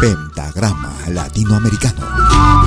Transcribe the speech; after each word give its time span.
Pentagrama 0.00 0.96
Latinoamericano. 1.12 2.63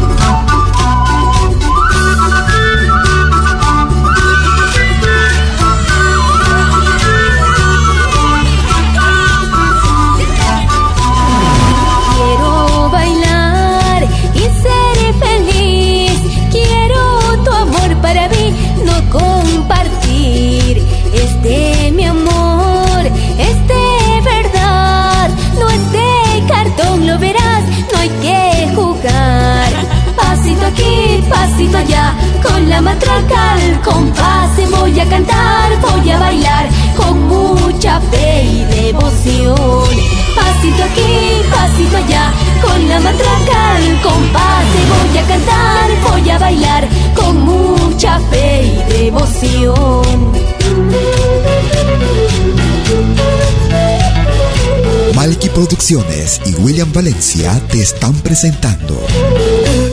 Pasito 31.57 31.77
allá, 31.77 32.15
con 32.43 32.69
la 32.69 32.81
matraca 32.81 33.53
al 33.53 33.81
compás 33.81 34.51
voy 34.69 34.99
a 34.99 35.05
cantar, 35.09 35.81
voy 35.81 36.11
a 36.11 36.19
bailar 36.19 36.69
con 36.95 37.27
mucha 37.27 37.99
fe 38.11 38.43
y 38.43 38.63
devoción. 38.65 39.89
Pasito 40.35 40.83
aquí, 40.83 41.41
pasito 41.49 41.97
allá, 41.97 42.31
con 42.61 42.87
la 42.87 42.99
matraca 42.99 43.75
al 43.75 44.01
compás 44.01 44.65
voy 44.93 45.17
a 45.17 45.23
cantar, 45.27 45.89
voy 46.11 46.29
a 46.29 46.37
bailar 46.37 46.87
con 47.15 47.41
mucha 47.41 48.19
fe 48.29 48.63
y 48.63 48.93
devoción. 48.93 50.31
Malky 55.15 55.49
Producciones 55.49 56.39
y 56.45 56.53
William 56.61 56.93
Valencia 56.93 57.59
te 57.71 57.81
están 57.81 58.13
presentando 58.21 58.95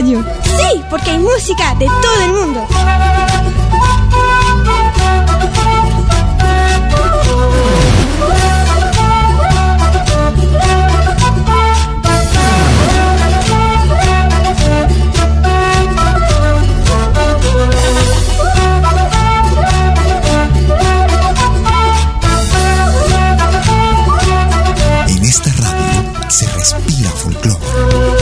Sí, 0.00 0.82
porque 0.88 1.10
hay 1.10 1.18
música 1.18 1.74
de 1.74 1.84
todo 1.84 2.24
el 2.24 2.32
mundo. 2.32 2.66
En 25.08 25.24
esta 25.24 25.50
radio 25.58 26.30
se 26.30 26.46
respira 26.46 27.10
folclore. 27.10 28.19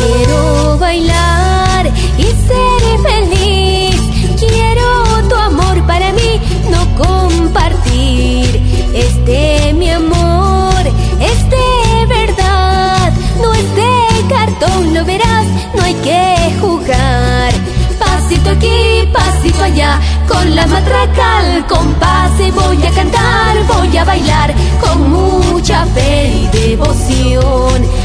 Quiero 0.00 0.78
bailar 0.78 1.86
y 2.16 2.24
ser 2.48 2.82
feliz. 3.08 4.00
Quiero 4.38 5.28
tu 5.28 5.34
amor 5.34 5.86
para 5.86 6.12
mí, 6.12 6.40
no 6.70 6.80
compartir. 7.04 8.60
Este 8.94 9.72
mi 9.74 9.90
amor, 9.90 10.82
este 11.20 11.62
verdad, 12.08 13.12
no 13.42 13.52
es 13.52 13.74
de 13.74 14.34
cartón, 14.34 14.94
lo 14.94 15.04
verás, 15.04 15.46
no 15.74 15.82
hay 15.82 15.94
que 15.94 16.54
jugar. 16.60 17.52
Pasito 17.98 18.50
aquí, 18.50 19.08
pasito 19.12 19.62
allá, 19.62 20.00
con 20.26 20.54
la 20.54 20.66
matraca 20.66 21.38
al 21.38 21.66
compás 21.66 22.10
voy 22.48 22.86
a 22.86 22.90
cantar, 22.90 23.56
voy 23.66 23.96
a 23.96 24.04
bailar 24.04 24.54
con 24.80 25.10
mucha 25.10 25.84
fe 25.86 26.28
y 26.28 26.46
devoción. 26.48 27.99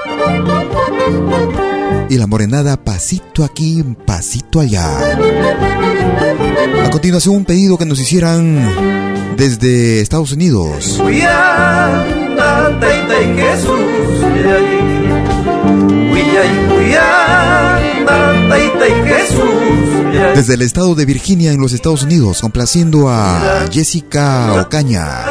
Y 2.09 2.17
la 2.17 2.27
morenada 2.27 2.77
pasito 2.77 3.43
aquí, 3.43 3.83
pasito 4.05 4.59
allá. 4.59 4.85
A 6.83 6.89
continuación 6.91 7.35
un 7.35 7.45
pedido 7.45 7.77
que 7.77 7.85
nos 7.85 7.99
hicieran 7.99 9.35
desde 9.37 10.01
Estados 10.01 10.31
Unidos. 10.31 11.01
Desde 20.35 20.53
el 20.53 20.61
estado 20.61 20.95
de 20.95 21.05
Virginia 21.05 21.51
en 21.51 21.59
los 21.59 21.73
Estados 21.73 22.03
Unidos, 22.03 22.41
complaciendo 22.41 23.09
a 23.09 23.65
Jessica 23.71 24.61
Ocaña. 24.61 25.25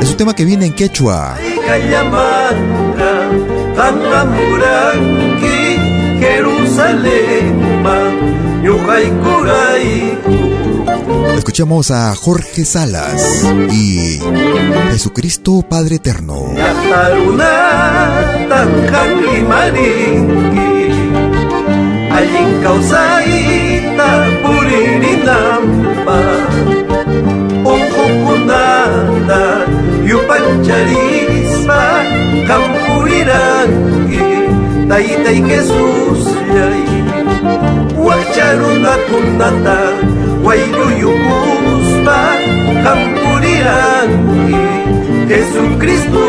Es 0.00 0.10
un 0.10 0.16
tema 0.16 0.34
que 0.34 0.44
viene 0.44 0.66
en 0.66 0.72
quechua. 0.72 1.36
Escuchamos 11.36 11.90
a 11.90 12.14
Jorge 12.14 12.64
Salas 12.64 13.44
y 13.72 14.18
Jesucristo 14.90 15.62
Padre 15.62 15.96
Eterno. 15.96 16.52
Yupancharispa 30.16 31.80
Kampurirangi 32.48 34.24
Taitai 34.88 35.40
Jesús 35.48 36.22
yay 36.56 36.84
Wakcharuna 38.06 38.94
kunata 39.08 39.78
Wayruyukuspa 40.44 42.18
Kampurirangi 42.84 44.56
Jesucristo 45.28 46.24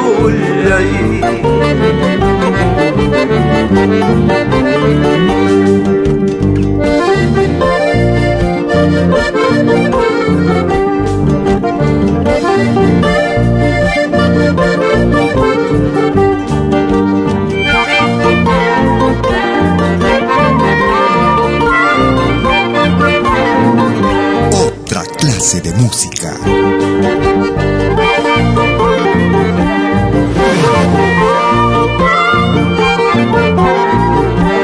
clase 25.58 25.62
de 25.62 25.74
música. 25.74 26.34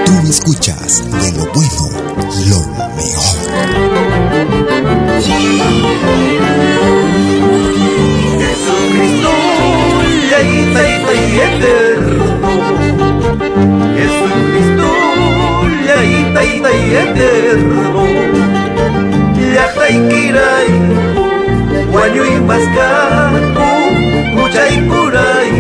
Tú 0.06 0.30
escuchas 0.30 1.04
de 1.10 1.32
lo 1.38 1.46
bueno, 1.54 1.90
lo 2.50 2.60
mejor. 2.96 3.38
Jesucristo, 8.40 9.32
tay, 10.74 10.94
tay, 11.06 11.40
eterno. 11.40 12.26
Jesucristo, 13.96 14.88
tay, 16.34 16.62
tay, 16.62 16.96
eterno. 16.96 18.03
Guanyuy 22.44 22.50
maskaku, 22.50 23.72
muchay 24.36 24.76
kuray, 24.90 25.52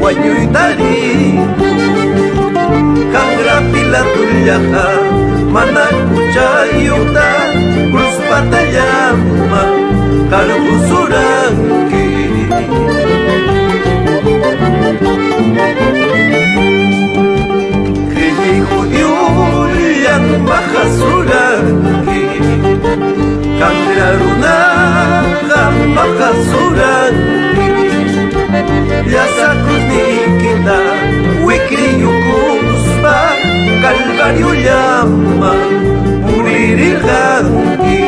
guanyuy 0.00 0.42
tari. 0.54 0.98
Kangra 3.12 3.56
pila 3.72 4.00
tulyaha, 4.14 4.88
mana 5.52 5.84
kuchayuta, 6.10 7.28
cruz 7.92 8.16
patayama, 8.28 9.62
karbusuranki. 10.30 12.06
Hili 18.14 18.52
judiyuyan 18.68 20.24
mahasuranki, 23.60 23.62
kangra 23.62 24.08
runaha 24.20 25.62
mahasuranki. 25.94 27.38
Yasakus 29.14 29.82
nikita, 29.90 30.78
wikriyukuspa, 31.46 33.16
calvario 33.82 34.52
llama, 34.64 35.52
muririrjanki. 36.26 38.00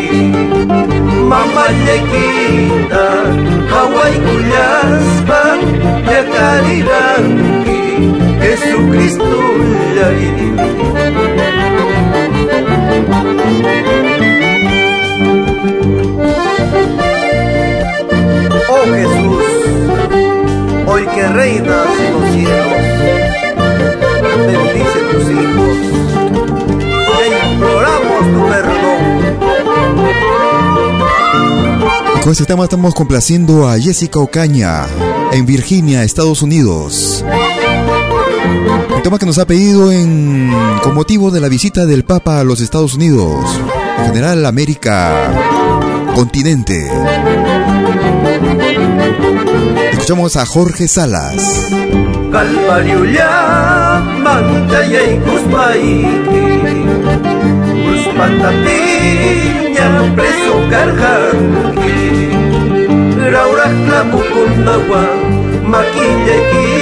Mamalekita, 1.30 3.04
Hawaii 3.73 4.18
kuyaspa, 4.25 5.42
yakariranki, 6.12 7.80
Jesucristo 8.42 9.40
yay. 9.97 10.23
Jesús, 18.94 19.42
hoy 20.87 21.06
que 21.06 21.26
reinas 21.28 21.87
en 21.99 22.12
los 22.12 22.30
cielos, 22.32 22.82
bendice 24.46 24.99
tus 25.12 25.25
hijos, 25.30 25.76
te 27.18 27.25
imploramos 27.52 28.22
tu 28.32 28.40
perdón. 28.49 29.02
Con 32.22 32.32
este 32.32 32.44
tema 32.44 32.64
estamos 32.64 32.94
complaciendo 32.94 33.68
a 33.68 33.78
Jessica 33.78 34.20
Ocaña 34.20 34.87
en 35.32 35.46
Virginia, 35.46 36.04
Estados 36.04 36.42
Unidos. 36.42 37.25
Un 38.94 39.02
tema 39.02 39.18
que 39.18 39.26
nos 39.26 39.38
ha 39.38 39.46
pedido 39.46 39.90
en, 39.90 40.52
con 40.82 40.94
motivo 40.94 41.30
de 41.30 41.40
la 41.40 41.49
visita 41.49 41.87
del 41.87 42.04
Papa 42.04 42.40
a 42.40 42.44
los 42.44 42.61
Estados 42.61 42.94
Unidos, 42.94 43.44
en 43.99 44.04
general 44.06 44.44
América, 44.46 45.32
continente. 46.14 46.88
Escuchamos 50.02 50.35
a 50.37 50.44
Jorge 50.44 50.88
Salas. 50.88 51.71
Calvario 52.32 53.04
llaman 53.04 54.66
tayay 54.66 55.16
kuspaiki 55.21 56.42
Kuspantatiña 57.87 59.87
preso 60.16 60.54
carjanki 60.73 62.00
Raurak 63.30 63.75
tlapukundawa 63.87 65.02
maquilla 65.71 66.37
quita 66.50 66.81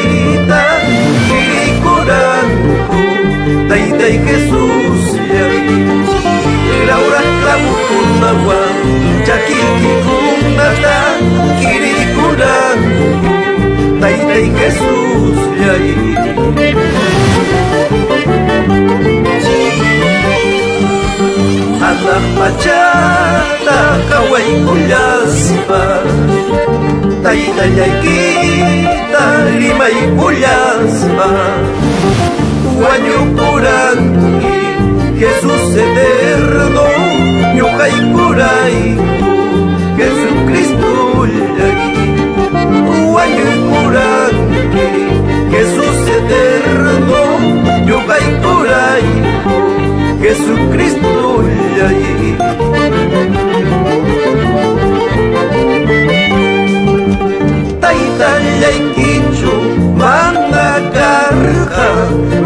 Anak 22.51 22.59
pachata 22.59 23.81
kaway 24.11 24.49
kulyaspa 24.67 25.83
Taytayay 27.23 27.93
kita 28.03 29.27
limay 29.55 29.99
kulyaspa 30.19 31.31
Wanyukuranki 32.75 34.59
Jesús 35.15 35.79
eterno 35.79 36.87
Ñukay 37.55 37.95
kuray 38.15 38.77
Jesucristo 50.31 51.43
llay 51.75 52.39
Taytayaykichu 57.83 59.55
mana 60.01 60.69
karqa 60.95 61.87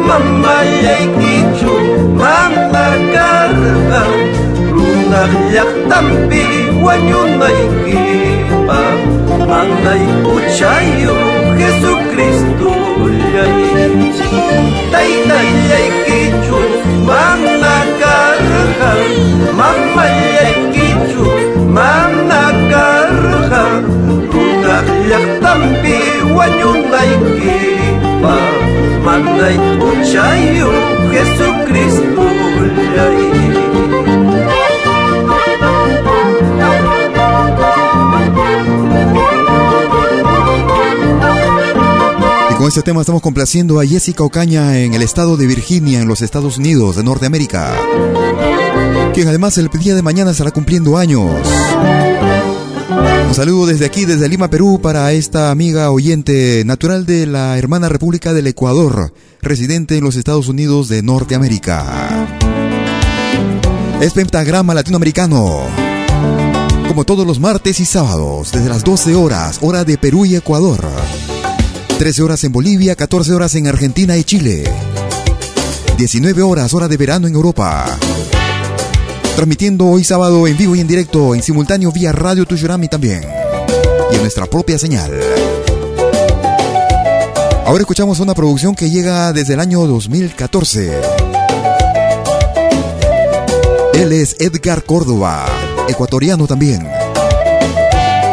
Mamayaykichu 0.09 1.75
mana 2.21 2.87
karqa 3.15 4.03
Runaq 4.75 5.33
llaqtampi 5.55 6.45
wañunaykipa 6.85 8.81
Manay 9.51 10.05
uchayo 10.33 11.17
Jesucristo 11.61 12.73
llay 13.33 13.57
Taytayaykichu 14.93 16.59
mana 17.09 17.64
karqa 17.64 17.64
Mamayaykichu 19.57 21.25
con 42.65 42.69
este 42.69 42.83
tema 42.83 43.03
estamos 43.03 43.21
complaciendo 43.21 43.79
a 43.79 43.85
Jessica 43.85 44.25
Ocaña 44.25 44.79
en 44.79 44.95
el 44.95 45.03
estado 45.03 45.37
de 45.37 45.47
Virginia, 45.47 46.01
en 46.01 46.09
los 46.09 46.23
Estados 46.23 46.57
Unidos 46.57 46.97
de 46.97 47.05
Norteamérica. 47.05 47.75
Quien 49.15 49.29
además 49.29 49.57
el 49.59 49.69
día 49.69 49.95
de 49.95 50.03
mañana 50.03 50.33
estará 50.33 50.51
cumpliendo 50.51 50.99
años. 50.99 51.31
Un 53.29 53.35
saludo 53.35 53.67
desde 53.67 53.87
aquí, 53.87 54.07
desde 54.07 54.29
Lima, 54.29 54.51
Perú, 54.51 54.81
para 54.83 55.13
esta 55.13 55.53
amiga 55.53 55.93
oyente 55.93 56.65
natural 56.67 57.07
de 57.07 57.27
la 57.27 57.57
hermana 57.57 57.89
República 57.89 58.33
del 58.33 58.49
Ecuador, 58.49 59.15
residente 59.41 59.97
en 59.97 60.03
los 60.03 60.17
Estados 60.17 60.49
Unidos 60.49 60.89
de 60.89 61.03
Norteamérica. 61.03 62.27
Es 64.01 64.13
Pentagrama 64.15 64.75
Latinoamericano. 64.75 65.61
Como 66.89 67.05
todos 67.05 67.25
los 67.25 67.39
martes 67.39 67.79
y 67.79 67.85
sábados, 67.85 68.51
desde 68.51 68.69
las 68.69 68.83
12 68.83 69.15
horas, 69.15 69.59
hora 69.63 69.85
de 69.85 69.97
Perú 69.97 70.25
y 70.25 70.35
Ecuador. 70.35 70.85
13 71.99 72.23
horas 72.23 72.43
en 72.43 72.51
Bolivia, 72.51 72.97
14 72.97 73.33
horas 73.33 73.55
en 73.55 73.69
Argentina 73.69 74.17
y 74.17 74.25
Chile. 74.25 74.65
19 75.97 76.43
horas, 76.43 76.75
hora 76.75 76.89
de 76.89 76.97
verano 76.97 77.29
en 77.29 77.35
Europa. 77.35 77.97
Transmitiendo 79.35 79.87
hoy 79.87 80.05
sábado 80.05 80.47
en 80.47 80.57
vivo 80.57 80.77
y 80.77 80.81
en 80.81 80.87
directo, 80.87 81.35
en 81.35 81.43
simultáneo 81.43 81.91
vía 81.91 82.13
Radio 82.13 82.47
Tushurami 82.47 82.87
también. 82.87 83.25
Y 84.13 84.15
en 84.15 84.21
nuestra 84.21 84.47
propia 84.47 84.79
señal. 84.79 85.11
Ahora 87.67 87.81
escuchamos 87.81 88.21
una 88.21 88.35
producción 88.35 88.77
que 88.77 88.91
llega 88.91 89.33
desde 89.33 89.55
el 89.55 89.61
año 89.61 89.87
2014. 89.87 91.01
Él 93.95 94.13
es 94.13 94.37
Edgar 94.39 94.85
Córdoba, 94.85 95.47
ecuatoriano 95.89 96.47
también. 96.47 96.89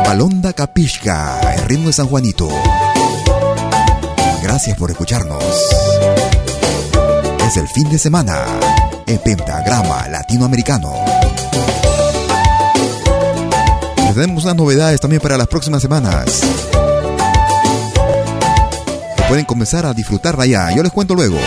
Balonda 0.06 0.54
Capishka, 0.54 1.56
el 1.56 1.64
ritmo 1.64 1.88
de 1.88 1.94
San 1.94 2.08
Juanito. 2.08 2.48
Gracias 4.44 4.78
por 4.78 4.92
escucharnos. 4.92 5.44
Es 7.48 7.58
el 7.58 7.68
fin 7.68 7.90
de 7.90 7.98
semana 7.98 8.46
en 9.08 9.18
Pentagrama 9.20 10.08
Latinoamericano. 10.08 10.94
Tenemos 14.14 14.44
unas 14.44 14.56
novedades 14.56 15.00
también 15.00 15.22
para 15.22 15.38
las 15.38 15.48
próximas 15.48 15.82
semanas. 15.82 16.42
Pueden 19.28 19.46
comenzar 19.46 19.86
a 19.86 19.94
disfrutarla 19.94 20.46
ya. 20.46 20.76
Yo 20.76 20.84
les 20.84 20.92
cuento 20.92 21.16
luego. 21.16 21.38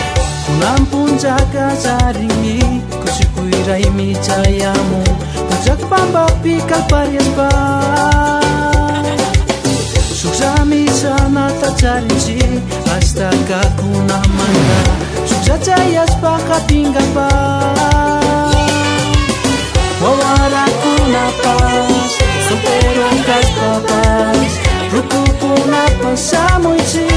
Sana 11.05 11.49
Hasta 12.97 13.31
kakuna 13.49 14.19
manda 14.37 15.14
Suksa 15.45 15.59
cayaspa 15.77 16.39
kapingapa 16.49 17.29
Wawara 20.03 20.65
kuna 20.83 21.25
pas 21.43 22.13
Soltero 22.49 23.09
kas 23.27 23.49
papas 23.59 24.53
Ruku 24.93 25.23
kuna 25.41 25.83
pasamuici 26.03 27.09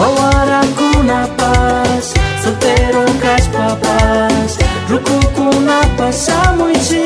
Wawara 0.00 0.62
kuna 0.78 1.26
paz, 1.36 2.14
soltero 2.42 3.04
kas 3.20 3.44
papas, 3.52 4.56
ruku 4.88 5.12
kuna 5.36 5.80
pasamuichi. 5.98 7.04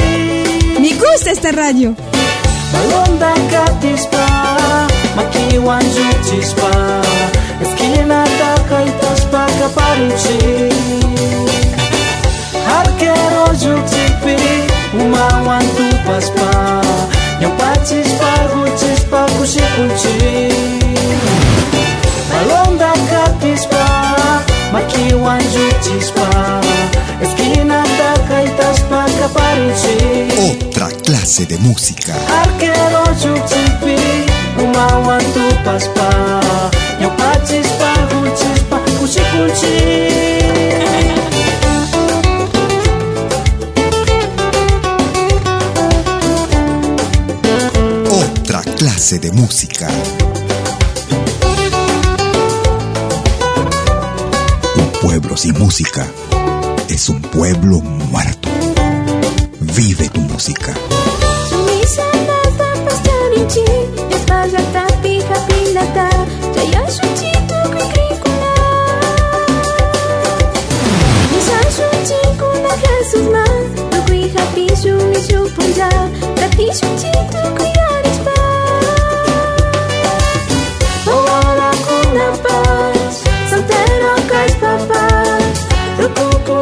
Me 0.79 0.91
gusta 0.95 1.31
esta 1.35 1.51
radio. 1.51 1.91
Balonda 2.73 3.35
katispa, 3.51 4.27
makiwan 5.17 5.83
jutispa, 5.95 6.71
esquina 7.63 8.23
da 8.85 8.93
kaitaspa 8.93 9.47
kaparuchi. 9.59 10.39
Harkero 12.67 13.47
jutipi, 13.63 14.37
umawan 15.01 15.63
tu 15.77 15.87
paspa, 16.07 16.83
yang 17.41 17.53
pacispa, 17.57 18.31
hucispa, 18.55 19.27
kusikunci. 19.39 20.49
Balonda 22.31 22.93
katispa, 23.11 23.85
makiwan 24.73 25.41
jutispa, 25.53 26.29
esquina 27.23 27.83
da 27.99 28.13
kaitaspa 28.29 29.05
kaparuchi. 29.21 29.97
Otra 30.51 30.89
clase 31.05 31.47
de 31.47 31.57
música. 31.59 32.15
Arquero 32.43 33.05
jutipi, 33.23 33.97
umawan 34.59 35.25
tu 35.35 35.45
paspa, 35.65 36.09
Otra 48.11 48.63
clase 48.77 49.19
de 49.19 49.33
música. 49.33 49.89
Un 54.77 54.93
pueblo 55.03 55.37
sin 55.37 55.59
música 55.59 56.07
es 56.89 57.11
un 57.11 57.21
pueblo 57.21 57.81
muerto. 57.81 58.49
Vive 59.61 60.09
tu 60.09 60.21
música. 60.21 60.75
Resusma, 72.77 73.45
Lugui, 73.93 74.33
Rapicho, 74.35 74.97
Michu, 75.11 75.51
Punja, 75.55 75.89
Rapicho, 76.41 76.87
Paz. 78.25 78.85
Boa, 81.05 81.41
Lacuna, 81.61 82.27
Paz, 82.43 83.23
Santero, 83.51 84.13
Cais, 84.29 84.55
Papaz, 84.57 85.55
Rucucu, 85.99 86.57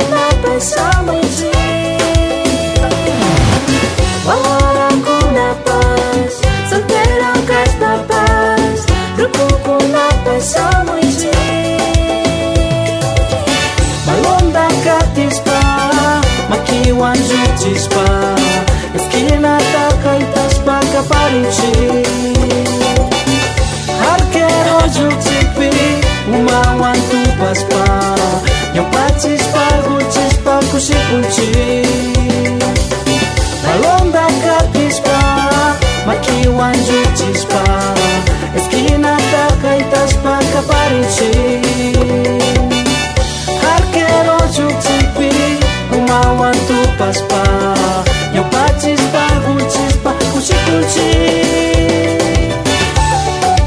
chispa 17.73 18.05
Eskinataka 18.95 20.13
itashpaka 20.23 21.01
paruchi 21.09 21.73
Harkero 24.01 24.81
juxipi 24.95 25.71
Umawan 26.29 26.99
tupaspa 27.09 27.85
Yang 28.77 28.89
pachispa 28.93 29.65
guchispa 29.89 30.55
kusipunchi 30.71 31.51
Balonda 33.65 34.25
Esquina 34.45 35.19
Makiwan 36.07 36.77
juchispa 36.87 37.65
Eskinataka 38.57 39.71
itashpaka 39.81 40.61
paruchi 40.69 41.33
Harkero 43.65 44.37
uma 44.55 45.97
Umawan 45.97 46.53
tupaspa 46.53 46.82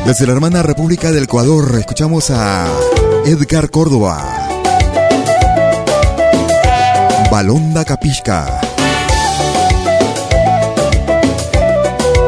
Desde 0.05 0.27
la 0.27 0.33
hermana 0.33 0.61
República 0.61 1.11
del 1.11 1.23
Ecuador 1.23 1.75
escuchamos 1.79 2.29
a 2.29 2.67
Edgar 3.25 3.69
Córdoba. 3.71 4.23
Balonda 7.31 7.83
Capisca. 7.83 8.61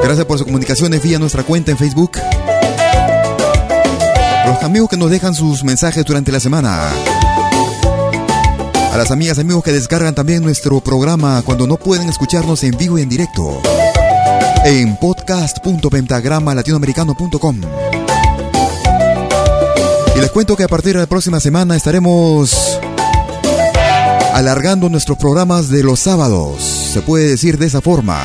Gracias 0.04 0.26
por 0.26 0.38
sus 0.38 0.48
comunicaciones 0.48 1.04
vía 1.04 1.20
nuestra 1.20 1.44
cuenta 1.44 1.72
en 1.72 1.78
Facebook. 1.78 2.18
Los 4.48 4.64
amigos 4.64 4.90
que 4.90 4.98
nos 4.98 5.12
dejan 5.12 5.36
sus 5.36 5.64
mensajes 5.64 6.04
durante 6.04 6.32
la 6.32 6.40
semana. 6.40 6.90
A 8.91 8.98
las 8.98 9.12
amigas 9.12 9.38
y 9.38 9.41
amigos 9.41 9.63
que 9.63 9.72
descargan 9.72 10.15
también 10.15 10.44
nuestro 10.44 10.82
programa 10.82 11.41
cuando 11.44 11.67
no 11.67 11.77
pueden 11.77 12.10
escucharnos 12.10 12.63
en 12.63 12.75
vivo 12.77 12.98
y 12.98 13.03
en 13.03 13.10
directo 13.10 13.62
en 14.65 14.98
podcast.pentagrama-latinoamericano.com. 14.98 17.62
Y 20.15 20.20
les 20.20 20.32
cuento 20.32 20.56
que 20.56 20.63
a 20.63 20.67
partir 20.67 20.94
de 20.94 21.01
la 21.01 21.06
próxima 21.06 21.39
semana 21.39 21.75
estaremos 21.75 22.79
alargando 24.34 24.89
nuestros 24.89 25.17
programas 25.17 25.70
de 25.70 25.84
los 25.84 26.00
sábados, 26.00 26.62
se 26.94 27.01
puede 27.01 27.27
decir 27.27 27.58
de 27.58 27.67
esa 27.67 27.82
forma, 27.82 28.20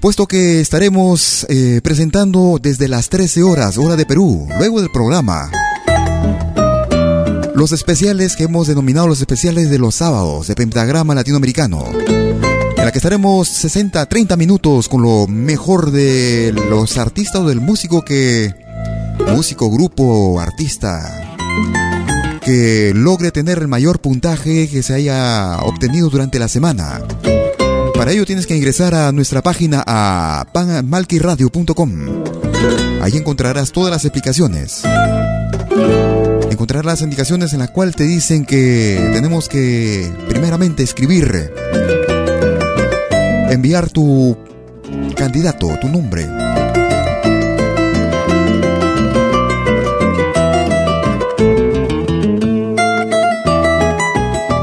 puesto 0.00 0.26
que 0.26 0.60
estaremos 0.60 1.46
eh, 1.48 1.80
presentando 1.82 2.58
desde 2.60 2.88
las 2.88 3.08
13 3.08 3.42
horas, 3.42 3.76
hora 3.76 3.96
de 3.96 4.06
Perú, 4.06 4.48
luego 4.58 4.80
del 4.80 4.90
programa. 4.90 5.50
Los 7.54 7.72
especiales 7.72 8.36
que 8.36 8.44
hemos 8.44 8.66
denominado 8.66 9.08
los 9.08 9.20
especiales 9.20 9.70
de 9.70 9.78
los 9.78 9.96
sábados 9.96 10.46
de 10.46 10.54
Pentagrama 10.54 11.14
Latinoamericano 11.14 11.86
en 12.80 12.84
la 12.86 12.92
que 12.92 12.98
estaremos 12.98 13.46
60, 13.48 14.06
30 14.06 14.36
minutos 14.36 14.88
con 14.88 15.02
lo 15.02 15.26
mejor 15.26 15.90
de 15.90 16.54
los 16.70 16.96
artistas 16.96 17.42
o 17.42 17.48
del 17.48 17.60
músico 17.60 18.02
que... 18.02 18.54
Músico, 19.34 19.70
grupo, 19.70 20.40
artista 20.40 21.30
que 22.40 22.92
logre 22.94 23.30
tener 23.30 23.58
el 23.58 23.68
mayor 23.68 24.00
puntaje 24.00 24.68
que 24.68 24.82
se 24.82 24.94
haya 24.94 25.58
obtenido 25.58 26.08
durante 26.08 26.38
la 26.38 26.48
semana. 26.48 27.00
Para 27.94 28.12
ello 28.12 28.24
tienes 28.24 28.46
que 28.46 28.56
ingresar 28.56 28.94
a 28.94 29.12
nuestra 29.12 29.42
página 29.42 29.84
a 29.86 30.46
malquiradio.com. 30.82 32.24
Ahí 33.02 33.16
encontrarás 33.16 33.72
todas 33.72 33.90
las 33.90 34.04
explicaciones. 34.04 34.82
Encontrarás 36.50 36.84
las 36.84 37.00
indicaciones 37.02 37.52
en 37.52 37.60
las 37.60 37.70
cuales 37.70 37.94
te 37.96 38.04
dicen 38.04 38.44
que 38.44 39.10
tenemos 39.12 39.48
que 39.48 40.10
primeramente 40.28 40.82
escribir 40.82 41.52
enviar 43.50 43.88
tu 43.88 44.36
candidato, 45.16 45.68
tu 45.80 45.88
nombre. 45.88 46.22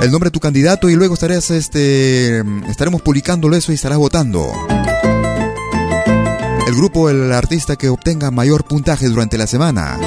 El 0.01 0.11
nombre 0.11 0.27
de 0.27 0.31
tu 0.31 0.39
candidato 0.39 0.89
y 0.89 0.95
luego 0.95 1.15
estarás, 1.15 1.51
este, 1.51 2.39
estaremos 2.69 3.01
publicándolo 3.01 3.55
eso 3.55 3.71
y 3.71 3.75
estarás 3.75 3.97
votando. 3.97 4.51
El 6.67 6.75
grupo, 6.75 7.09
el 7.09 7.31
artista 7.33 7.75
que 7.75 7.89
obtenga 7.89 8.31
mayor 8.31 8.65
puntaje 8.65 9.07
durante 9.07 9.37
la 9.37 9.47
semana. 9.47 9.97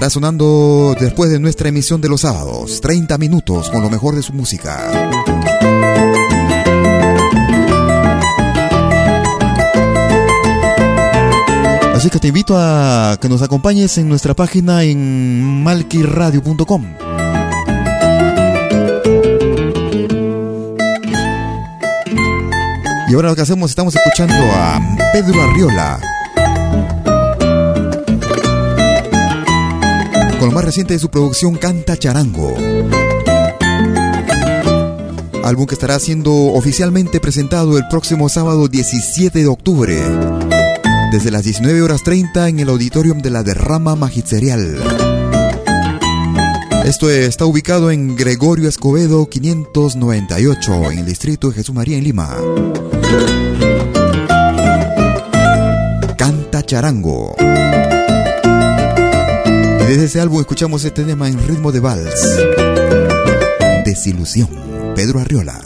Estará 0.00 0.08
sonando 0.08 0.96
después 0.98 1.30
de 1.30 1.38
nuestra 1.38 1.68
emisión 1.68 2.00
de 2.00 2.08
los 2.08 2.22
sábados, 2.22 2.80
30 2.80 3.18
minutos 3.18 3.68
con 3.68 3.82
lo 3.82 3.90
mejor 3.90 4.14
de 4.14 4.22
su 4.22 4.32
música. 4.32 4.90
Así 11.94 12.08
que 12.08 12.18
te 12.18 12.28
invito 12.28 12.54
a 12.56 13.18
que 13.20 13.28
nos 13.28 13.42
acompañes 13.42 13.98
en 13.98 14.08
nuestra 14.08 14.32
página 14.32 14.84
en 14.84 15.62
malquiradio.com. 15.62 16.86
Y 23.06 23.14
ahora 23.14 23.28
lo 23.28 23.36
que 23.36 23.42
hacemos, 23.42 23.68
estamos 23.68 23.94
escuchando 23.94 24.34
a 24.34 24.80
Pedro 25.12 25.42
Arriola. 25.42 26.19
Lo 30.50 30.56
más 30.56 30.64
reciente 30.64 30.94
de 30.94 30.98
su 30.98 31.10
producción 31.10 31.54
Canta 31.54 31.96
Charango. 31.96 32.56
Álbum 35.44 35.66
que 35.66 35.74
estará 35.74 35.96
siendo 36.00 36.32
oficialmente 36.32 37.20
presentado 37.20 37.78
el 37.78 37.86
próximo 37.88 38.28
sábado 38.28 38.66
17 38.66 39.38
de 39.38 39.46
octubre 39.46 39.96
desde 41.12 41.30
las 41.30 41.44
19 41.44 41.82
horas 41.82 42.02
30 42.02 42.48
en 42.48 42.58
el 42.58 42.68
auditorium 42.68 43.22
de 43.22 43.30
la 43.30 43.44
Derrama 43.44 43.94
Magisterial. 43.94 44.76
Esto 46.84 47.08
está 47.08 47.44
ubicado 47.44 47.92
en 47.92 48.16
Gregorio 48.16 48.68
Escobedo 48.68 49.28
598 49.28 50.90
en 50.90 50.98
el 50.98 51.06
distrito 51.06 51.50
de 51.50 51.54
Jesús 51.54 51.76
María 51.76 51.96
en 51.96 52.02
Lima. 52.04 52.36
Canta 56.16 56.64
Charango. 56.64 57.36
Desde 60.00 60.12
ese 60.12 60.20
álbum 60.22 60.40
escuchamos 60.40 60.82
este 60.82 61.04
tema 61.04 61.28
en 61.28 61.46
ritmo 61.46 61.70
de 61.72 61.80
vals. 61.80 62.38
Desilusión. 63.84 64.48
Pedro 64.94 65.18
Arriola. 65.20 65.60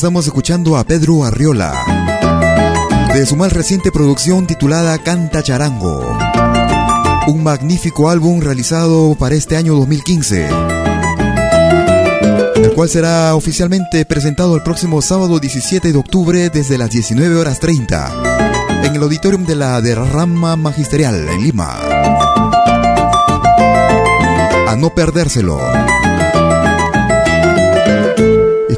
Estamos 0.00 0.24
escuchando 0.24 0.78
a 0.78 0.84
Pedro 0.84 1.24
Arriola 1.24 1.74
de 3.12 3.26
su 3.26 3.36
más 3.36 3.52
reciente 3.52 3.92
producción 3.92 4.46
titulada 4.46 4.96
Canta 4.96 5.42
Charango. 5.42 6.16
Un 7.28 7.42
magnífico 7.42 8.08
álbum 8.08 8.40
realizado 8.40 9.14
para 9.18 9.34
este 9.34 9.58
año 9.58 9.74
2015, 9.74 10.48
el 12.56 12.72
cual 12.72 12.88
será 12.88 13.34
oficialmente 13.34 14.06
presentado 14.06 14.56
el 14.56 14.62
próximo 14.62 15.02
sábado 15.02 15.38
17 15.38 15.92
de 15.92 15.98
octubre 15.98 16.48
desde 16.48 16.78
las 16.78 16.88
19 16.88 17.36
horas 17.36 17.60
30 17.60 18.84
en 18.84 18.96
el 18.96 19.02
auditorium 19.02 19.44
de 19.44 19.56
la 19.56 19.82
Derrama 19.82 20.56
Magisterial 20.56 21.28
en 21.28 21.42
Lima. 21.42 21.78
A 24.66 24.76
no 24.78 24.94
perdérselo. 24.94 25.60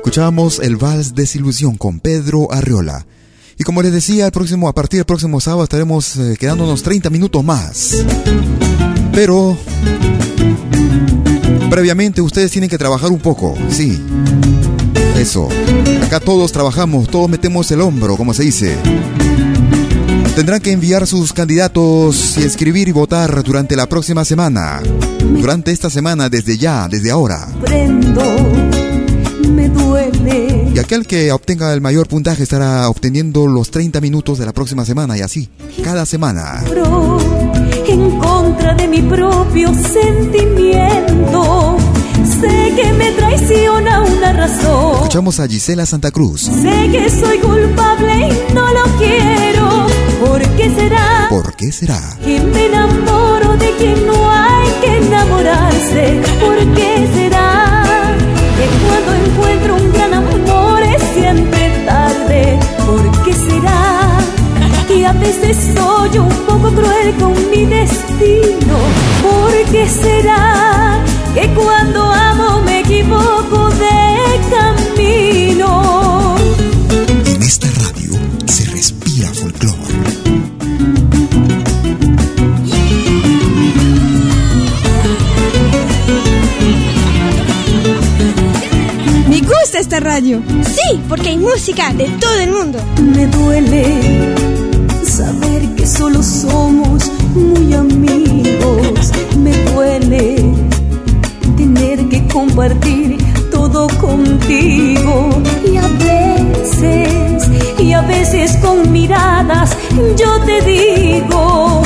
Escuchamos 0.02 0.58
el 0.58 0.74
Vals 0.74 1.14
Desilusión 1.14 1.76
con 1.76 2.00
Pedro 2.00 2.52
Arriola. 2.52 3.06
Y 3.56 3.62
como 3.62 3.82
les 3.82 3.92
decía, 3.92 4.26
el 4.26 4.32
próximo, 4.32 4.66
a 4.68 4.74
partir 4.74 4.98
del 4.98 5.04
próximo 5.04 5.40
sábado 5.40 5.62
estaremos 5.62 6.16
eh, 6.16 6.36
quedándonos 6.40 6.82
30 6.82 7.08
minutos 7.08 7.44
más. 7.44 7.98
Pero 9.12 9.56
previamente 11.70 12.20
ustedes 12.20 12.50
tienen 12.50 12.68
que 12.68 12.78
trabajar 12.78 13.12
un 13.12 13.20
poco, 13.20 13.54
sí. 13.70 14.02
Eso. 15.16 15.48
Acá 16.04 16.18
todos 16.18 16.50
trabajamos, 16.50 17.08
todos 17.08 17.30
metemos 17.30 17.70
el 17.70 17.80
hombro, 17.80 18.16
como 18.16 18.34
se 18.34 18.42
dice. 18.42 18.76
Tendrán 20.34 20.60
que 20.60 20.72
enviar 20.72 21.06
sus 21.06 21.32
candidatos 21.32 22.38
y 22.38 22.42
escribir 22.42 22.88
y 22.88 22.92
votar 22.92 23.44
durante 23.44 23.76
la 23.76 23.88
próxima 23.88 24.24
semana. 24.24 24.82
Durante 25.20 25.70
esta 25.70 25.90
semana, 25.90 26.28
desde 26.28 26.58
ya, 26.58 26.88
desde 26.88 27.12
ahora. 27.12 27.46
me 27.70 28.91
duele 29.92 30.72
y 30.74 30.78
aquel 30.78 31.06
que 31.06 31.30
obtenga 31.32 31.72
el 31.74 31.82
mayor 31.82 32.08
puntaje 32.08 32.42
estará 32.42 32.88
obteniendo 32.88 33.46
los 33.46 33.70
30 33.70 34.00
minutos 34.00 34.38
de 34.38 34.46
la 34.46 34.52
próxima 34.52 34.86
semana 34.86 35.18
y 35.18 35.20
así, 35.20 35.50
cada 35.84 36.06
semana. 36.06 36.64
En 37.86 38.18
contra 38.18 38.74
de 38.74 38.88
mi 38.88 39.02
propio 39.02 39.70
sentimiento, 39.74 41.76
sé 42.40 42.72
que 42.74 42.92
me 42.94 43.10
traiciona 43.12 44.00
una 44.00 44.32
razón. 44.32 44.94
Escuchamos 44.94 45.40
a 45.40 45.48
Gisela 45.48 45.84
Santa 45.84 46.10
Cruz. 46.10 46.42
Sé 46.42 46.88
que 46.90 47.10
soy 47.10 47.38
culpable 47.38 48.28
y 48.28 48.54
no 48.54 48.72
lo 48.72 48.84
quiero. 48.98 49.86
¿Por 50.24 50.40
qué 50.56 50.74
será? 50.74 51.26
¿Por 51.28 51.54
qué 51.54 51.70
será? 51.70 52.00
Que 52.24 52.40
me 52.40 52.66
enamoro 52.66 53.56
de 53.58 53.76
quien 53.76 54.06
no 54.06 54.30
hay 54.30 54.68
que 54.80 54.96
enamorarse. 55.06 56.22
¿Por 56.40 56.74
qué 56.74 57.08
será? 57.14 57.51
¿Por 63.32 63.40
qué 63.40 63.50
será 63.50 64.18
que 64.86 65.06
a 65.06 65.12
veces 65.14 65.56
soy 65.74 66.18
un 66.18 66.28
poco 66.46 66.70
cruel 66.70 67.14
con 67.18 67.32
mi 67.50 67.64
destino? 67.64 68.76
¿Por 69.22 69.52
qué 69.70 69.88
será 69.88 71.02
que 71.34 71.48
cuando 71.54 72.02
amo 72.12 72.60
me 72.62 72.80
equivoco 72.80 73.61
esta 89.92 90.08
radio. 90.08 90.40
Sí, 90.62 91.00
porque 91.06 91.30
hay 91.30 91.36
música 91.36 91.92
de 91.92 92.06
todo 92.18 92.38
el 92.38 92.50
mundo. 92.50 92.78
Me 93.14 93.26
duele 93.26 94.34
saber 95.04 95.68
que 95.76 95.86
solo 95.86 96.22
somos 96.22 97.10
muy 97.34 97.74
amigos. 97.74 99.12
Me 99.38 99.52
duele 99.70 100.36
tener 101.58 102.08
que 102.08 102.26
compartir 102.28 103.18
todo 103.50 103.86
contigo. 104.00 105.42
Y 105.70 105.76
a 105.76 105.88
veces, 105.88 107.50
y 107.78 107.92
a 107.92 108.00
veces 108.00 108.56
con 108.62 108.90
miradas 108.90 109.76
yo 110.16 110.40
te 110.46 110.62
digo 110.62 111.82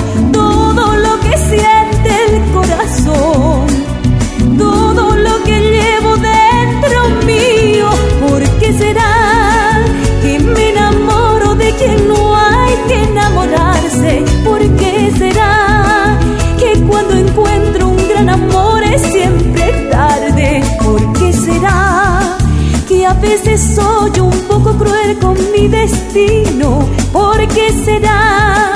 veces 23.21 23.75
soy 23.75 24.21
un 24.21 24.39
poco 24.49 24.73
cruel 24.77 25.19
con 25.19 25.37
mi 25.53 25.69
destino? 25.69 26.89
¿Por 27.13 27.39
qué 27.49 27.73
será 27.85 28.73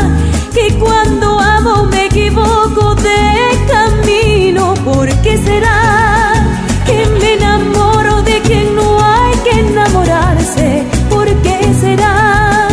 que 0.55 0.74
cuando 0.79 1.38
amo 1.38 1.85
me 1.85 2.07
equivoco 2.07 2.94
de 2.96 3.20
camino? 3.68 4.74
¿Por 4.85 5.09
qué 5.22 5.38
será 5.38 6.33
que 6.87 7.07
me 7.20 7.35
enamoro 7.35 8.22
de 8.22 8.40
quien 8.42 8.74
no 8.74 9.00
enamorarse. 9.70 10.83
¿Por 11.09 11.26
qué 11.42 11.61
será 11.81 12.68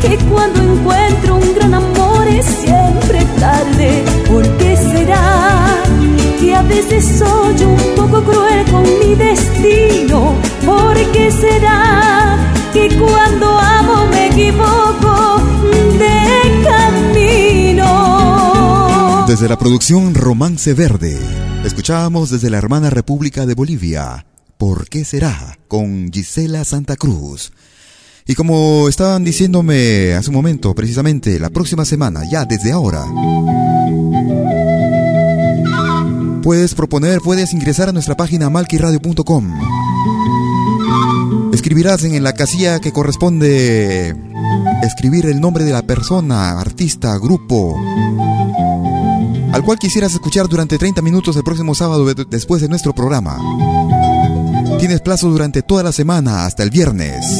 que 0.00 0.16
cuando 0.30 0.60
encuentro 0.60 1.36
un 1.36 1.54
gran 1.54 1.74
amor 1.74 2.26
es 2.28 2.46
siempre 2.46 3.24
tarde? 3.38 4.04
¿Por 4.28 4.46
qué 4.58 4.76
será 4.76 5.82
que 6.38 6.54
a 6.54 6.62
veces 6.62 7.18
soy 7.18 7.64
un 7.64 7.79
será 11.40 12.36
que 12.72 12.88
cuando 12.98 13.58
amo 13.58 14.06
me 14.10 14.28
equivoco 14.28 15.42
de 15.98 16.64
camino? 16.64 17.84
Desde 19.26 19.48
la 19.48 19.58
producción 19.58 20.14
Romance 20.14 20.74
Verde, 20.74 21.18
escuchábamos 21.64 22.30
desde 22.30 22.50
la 22.50 22.58
hermana 22.58 22.90
República 22.90 23.46
de 23.46 23.54
Bolivia 23.54 24.26
¿Por 24.60 24.90
qué 24.90 25.06
será? 25.06 25.56
con 25.68 26.10
Gisela 26.12 26.64
Santa 26.64 26.96
Cruz. 26.96 27.50
Y 28.26 28.34
como 28.34 28.90
estaban 28.90 29.24
diciéndome 29.24 30.12
hace 30.12 30.28
un 30.28 30.36
momento, 30.36 30.74
precisamente, 30.74 31.38
la 31.38 31.48
próxima 31.48 31.86
semana, 31.86 32.20
ya 32.30 32.44
desde 32.44 32.70
ahora, 32.70 33.06
puedes 36.42 36.74
proponer, 36.74 37.20
puedes 37.20 37.54
ingresar 37.54 37.88
a 37.88 37.92
nuestra 37.92 38.16
página 38.16 38.50
malquiradio.com. 38.50 40.19
Escribirás 41.52 42.04
en 42.04 42.22
la 42.22 42.32
casilla 42.32 42.80
que 42.80 42.92
corresponde 42.92 44.16
escribir 44.82 45.26
el 45.26 45.40
nombre 45.40 45.64
de 45.64 45.72
la 45.72 45.82
persona, 45.82 46.58
artista, 46.58 47.16
grupo, 47.18 47.76
al 49.52 49.62
cual 49.64 49.78
quisieras 49.78 50.12
escuchar 50.12 50.48
durante 50.48 50.78
30 50.78 51.02
minutos 51.02 51.36
el 51.36 51.42
próximo 51.42 51.74
sábado 51.74 52.06
después 52.14 52.62
de 52.62 52.68
nuestro 52.68 52.94
programa. 52.94 53.38
Tienes 54.78 55.00
plazo 55.00 55.28
durante 55.28 55.62
toda 55.62 55.82
la 55.82 55.92
semana 55.92 56.46
hasta 56.46 56.62
el 56.62 56.70
viernes. 56.70 57.38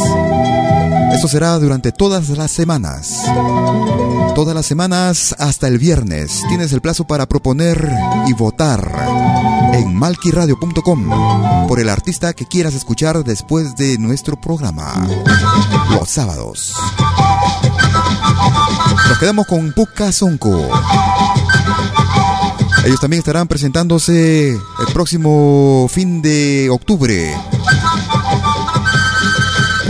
Esto 1.13 1.29
será 1.29 1.59
durante 1.59 1.93
todas 1.93 2.29
las 2.31 2.51
semanas. 2.51 3.23
Todas 4.35 4.55
las 4.55 4.67
semanas 4.67 5.35
hasta 5.39 5.69
el 5.69 5.79
viernes. 5.79 6.41
Tienes 6.49 6.73
el 6.73 6.81
plazo 6.81 7.05
para 7.05 7.27
proponer 7.27 7.91
y 8.27 8.33
votar 8.33 9.71
en 9.75 9.95
malquiradio.com 9.95 11.69
por 11.69 11.81
el 11.81 11.89
artista 11.89 12.33
que 12.33 12.47
quieras 12.47 12.75
escuchar 12.75 13.23
después 13.25 13.77
de 13.77 13.99
nuestro 13.99 14.41
programa. 14.41 15.07
Los 15.91 16.09
sábados. 16.09 16.75
Nos 19.09 19.19
quedamos 19.19 19.47
con 19.47 19.73
Puka 19.73 20.13
Sonko. 20.13 20.69
Ellos 22.85 23.01
también 23.01 23.19
estarán 23.19 23.47
presentándose 23.47 24.51
el 24.53 24.93
próximo 24.95 25.87
fin 25.91 26.23
de 26.23 26.71
octubre. 26.71 27.37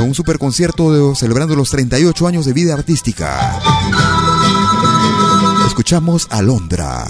En 0.01 0.07
un 0.07 0.15
super 0.15 0.39
concierto 0.39 1.15
celebrando 1.15 1.55
los 1.55 1.69
38 1.69 2.27
años 2.27 2.47
de 2.47 2.55
vida 2.55 2.73
artística. 2.73 3.61
Escuchamos 5.67 6.27
a 6.31 6.41
Londra. 6.41 7.05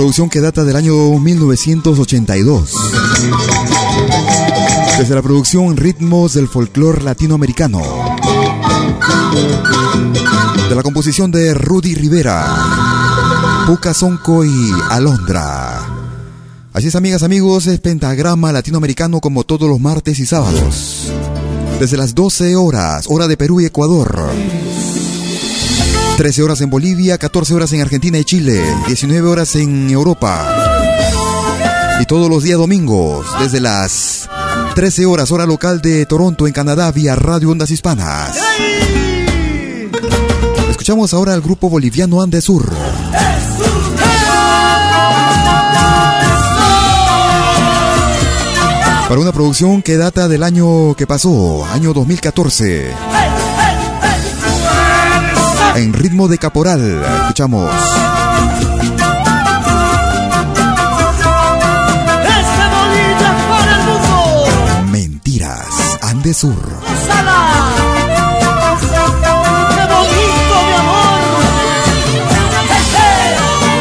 Producción 0.00 0.30
que 0.30 0.40
data 0.40 0.64
del 0.64 0.76
año 0.76 1.18
1982. 1.18 2.72
Desde 4.98 5.14
la 5.14 5.20
producción 5.20 5.76
Ritmos 5.76 6.32
del 6.32 6.48
Folclor 6.48 7.02
Latinoamericano. 7.02 7.82
De 10.70 10.74
la 10.74 10.82
composición 10.82 11.30
de 11.30 11.52
Rudy 11.52 11.94
Rivera, 11.94 12.46
Puca 13.66 13.92
Sonco 13.92 14.42
y 14.42 14.70
Alondra. 14.88 15.86
Así 16.72 16.86
es, 16.86 16.96
amigas, 16.96 17.22
amigos, 17.22 17.66
es 17.66 17.78
Pentagrama 17.80 18.52
Latinoamericano 18.52 19.20
como 19.20 19.44
todos 19.44 19.68
los 19.68 19.80
martes 19.80 20.18
y 20.18 20.24
sábados. 20.24 21.12
Desde 21.78 21.98
las 21.98 22.14
12 22.14 22.56
horas, 22.56 23.04
hora 23.06 23.28
de 23.28 23.36
Perú 23.36 23.60
y 23.60 23.66
Ecuador. 23.66 24.30
13 26.20 26.42
horas 26.42 26.60
en 26.60 26.68
Bolivia, 26.68 27.16
14 27.16 27.54
horas 27.54 27.72
en 27.72 27.80
Argentina 27.80 28.18
y 28.18 28.26
Chile, 28.26 28.62
19 28.86 29.26
horas 29.26 29.54
en 29.56 29.88
Europa. 29.88 30.54
Y 31.98 32.04
todos 32.04 32.28
los 32.28 32.42
días 32.42 32.58
domingos, 32.58 33.24
desde 33.40 33.58
las 33.58 34.28
13 34.74 35.06
horas 35.06 35.32
hora 35.32 35.46
local 35.46 35.80
de 35.80 36.04
Toronto 36.04 36.46
en 36.46 36.52
Canadá 36.52 36.92
vía 36.92 37.16
Radio 37.16 37.48
Ondas 37.48 37.70
Hispanas. 37.70 38.36
Escuchamos 40.68 41.14
ahora 41.14 41.32
al 41.32 41.40
grupo 41.40 41.70
boliviano 41.70 42.20
Andesur. 42.20 42.70
Para 49.08 49.20
una 49.22 49.32
producción 49.32 49.80
que 49.80 49.96
data 49.96 50.28
del 50.28 50.42
año 50.42 50.94
que 50.96 51.06
pasó, 51.06 51.64
año 51.64 51.94
2014. 51.94 53.09
En 55.76 55.92
ritmo 55.92 56.26
de 56.28 56.36
caporal, 56.36 57.02
escuchamos. 57.22 57.70
Mentiras, 64.90 65.64
Andesur. 66.02 66.80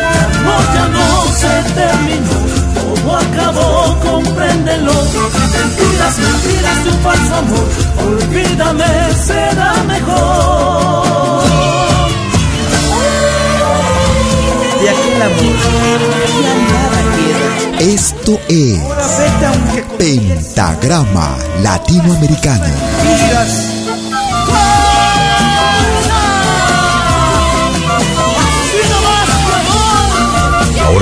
Amor 0.41 0.65
ya 0.75 0.87
no 0.87 1.07
se 1.41 1.53
terminó, 1.79 2.37
todo 2.75 3.17
acabó, 3.17 3.97
compréndelo. 3.99 4.93
Mentiras, 4.93 6.15
mentiras 6.17 6.83
de 6.83 6.89
un 6.91 6.99
falso 6.99 7.35
amor, 7.35 7.67
olvídame, 8.05 8.85
será 9.25 9.73
mejor. 9.87 11.43
De 14.81 14.89
aquel 14.89 15.21
amor 15.21 15.57
ya 16.43 16.53
nada 16.71 17.01
queda. 17.15 17.47
Esto 17.93 18.39
es 18.49 18.79
Pentagrama 19.97 21.37
Latinoamericano. 21.61 22.65
conspiras. 22.97 23.90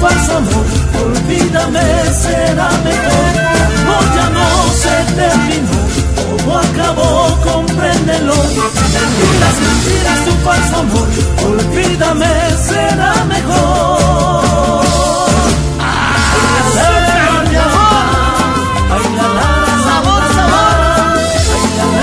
Falso 0.00 0.36
amor, 0.36 0.66
olvídame, 1.04 1.80
será 2.22 2.70
mejor. 2.88 3.32
Amor 3.80 4.04
ya 4.16 4.30
no 4.30 4.48
se 4.82 4.96
terminó, 5.14 5.78
todo 6.16 6.58
acabó, 6.58 7.38
compréndelo. 7.42 8.34
Mentiras, 8.34 9.56
mentiras 9.66 10.20
un 10.32 10.38
falso 10.44 10.76
amor, 10.76 11.08
olvídame, 11.50 12.32
será 12.66 13.24
mejor. 13.26 14.40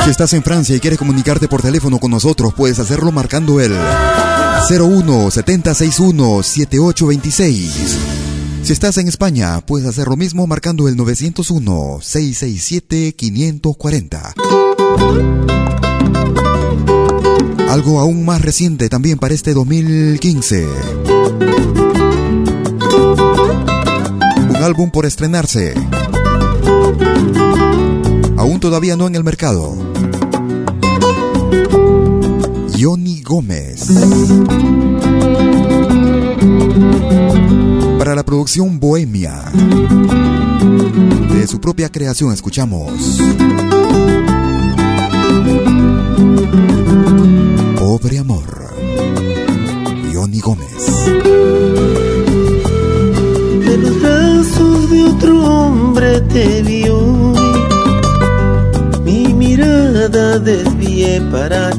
Si 0.03 0.11
estás 0.11 0.31
en 0.31 0.41
Francia 0.41 0.73
y 0.73 0.79
quieres 0.79 0.97
comunicarte 0.97 1.49
por 1.49 1.61
teléfono 1.61 1.99
con 1.99 2.11
nosotros, 2.11 2.53
puedes 2.53 2.79
hacerlo 2.79 3.11
marcando 3.11 3.59
el 3.59 3.77
01 4.69 5.31
7061 5.31 6.43
7826. 6.43 7.97
Si 8.63 8.73
estás 8.73 8.97
en 8.97 9.07
España, 9.07 9.61
puedes 9.61 9.87
hacer 9.87 10.09
lo 10.09 10.17
mismo 10.17 10.45
marcando 10.45 10.89
el 10.89 10.97
901 10.97 11.99
667 12.01 13.13
540. 13.13 14.33
Algo 17.69 17.99
aún 18.01 18.25
más 18.25 18.41
reciente 18.41 18.89
también 18.89 19.17
para 19.17 19.33
este 19.33 19.53
2015. 19.53 20.67
Un 24.49 24.55
álbum 24.57 24.91
por 24.91 25.05
estrenarse. 25.05 25.75
Aún 28.35 28.59
todavía 28.59 28.97
no 28.97 29.07
en 29.07 29.15
el 29.15 29.23
mercado. 29.23 29.86
Johnny 32.79 33.23
Gómez. 33.23 33.87
Para 37.97 38.13
la 38.13 38.23
producción 38.23 38.79
Bohemia. 38.79 39.51
De 41.33 41.47
su 41.47 41.59
propia 41.59 41.89
creación 41.89 42.33
escuchamos. 42.33 42.91
Pobre 47.79 48.19
amor. 48.19 48.75
Johnny 50.13 50.39
Gómez. 50.39 50.85
De 53.65 53.77
los 53.77 54.01
brazos 54.01 54.91
de 54.91 55.03
otro 55.03 55.43
hombre 55.43 56.21
te 56.21 56.61
vi 56.61 56.85
Mi 59.03 59.33
mirada 59.33 60.37
desvié 60.37 61.21
para 61.31 61.71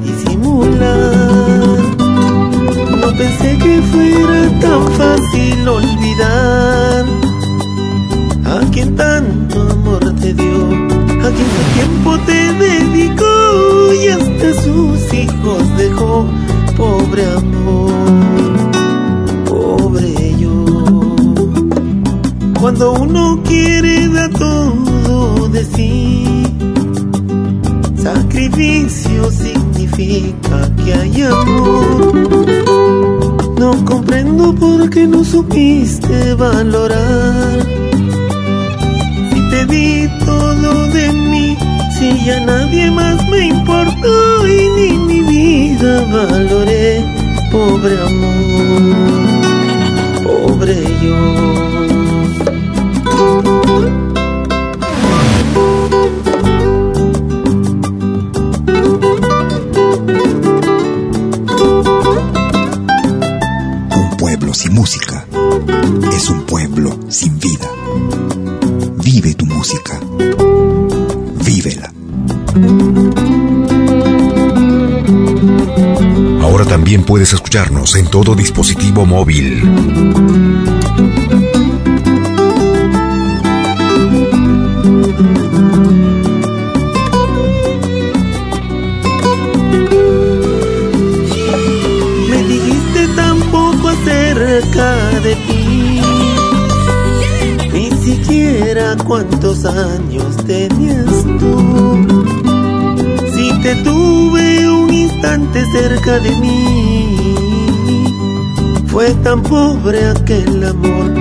No 3.01 3.09
pensé 3.17 3.59
que 3.59 3.83
fuera 3.91 4.61
tan 4.61 4.83
fácil 4.93 5.69
olvidar 5.69 7.05
a 8.47 8.61
quien 8.73 8.97
tanto 8.97 9.61
amor 9.71 10.01
te 10.21 10.33
dio, 10.33 10.67
a 11.27 11.31
quien 11.31 11.49
su 11.55 11.63
tiempo 11.75 12.19
te 12.27 12.53
dedicó 12.65 13.93
y 14.03 14.09
hasta 14.09 14.63
sus 14.63 15.15
hijos 15.15 15.77
dejó. 15.77 16.27
Pobre 16.77 17.25
amor, 17.35 17.93
pobre 19.45 20.37
yo. 20.39 20.65
Cuando 22.61 22.93
uno 22.93 23.41
quiere 23.45 24.09
dar 24.09 24.31
todo 24.31 25.49
de 25.49 25.65
sí, 25.65 26.45
sacrificio 28.03 29.31
significa 29.99 30.71
que 30.77 30.95
hay 30.95 31.23
amor. 31.23 32.15
No 33.59 33.85
comprendo 33.85 34.55
por 34.55 34.89
qué 34.91 35.07
no 35.07 35.25
supiste 35.25 36.35
valorar. 36.35 37.59
Si 39.31 39.51
te 39.51 39.67
di 39.67 40.09
todo 40.25 40.87
de 40.93 41.13
mí, 41.13 41.57
si 41.99 42.25
ya 42.25 42.41
nadie 42.41 42.91
más 42.91 43.29
me 43.29 43.49
importó 43.49 44.47
y 44.47 44.69
ni 44.77 44.99
mi 44.99 45.21
vida 45.23 46.07
valoré, 46.13 47.05
pobre 47.51 47.99
amor, 48.01 48.95
pobre 50.23 50.77
yo. 51.03 51.58
Pueblo 66.49 66.99
sin 67.11 67.39
vida. 67.39 67.69
Vive 69.05 69.35
tu 69.35 69.45
música. 69.45 70.01
Vívela. 71.45 71.93
Ahora 76.41 76.65
también 76.65 77.05
puedes 77.05 77.35
escucharnos 77.35 77.95
en 77.97 78.07
todo 78.07 78.35
dispositivo 78.35 79.05
móvil. 79.05 80.48
Cuántos 98.96 99.64
años 99.64 100.37
tenías 100.46 101.24
tú. 101.38 102.22
Si 103.35 103.53
te 103.61 103.74
tuve 103.77 104.68
un 104.70 104.92
instante 104.92 105.64
cerca 105.72 106.18
de 106.18 106.31
mí, 106.37 107.35
fue 108.87 109.14
tan 109.22 109.42
pobre 109.42 110.09
aquel 110.09 110.64
amor 110.64 111.12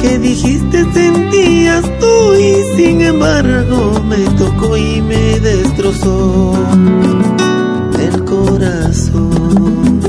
que 0.00 0.18
dijiste 0.18 0.84
sentías 0.92 1.82
tú 1.98 2.34
y 2.34 2.76
sin 2.76 3.00
embargo 3.00 4.00
me 4.08 4.18
tocó 4.38 4.76
y 4.76 5.00
me 5.02 5.40
destrozó 5.40 6.52
el 7.98 8.24
corazón. 8.24 10.00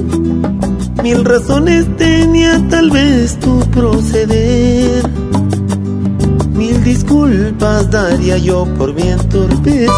Mil 1.01 1.23
razones 1.23 1.87
tenía 1.97 2.61
tal 2.69 2.91
vez 2.91 3.39
tu 3.39 3.59
proceder. 3.71 5.18
Disculpas 6.83 7.89
daría 7.91 8.37
yo 8.37 8.65
por 8.77 8.93
mi 8.93 9.03
entorpecer. 9.03 9.89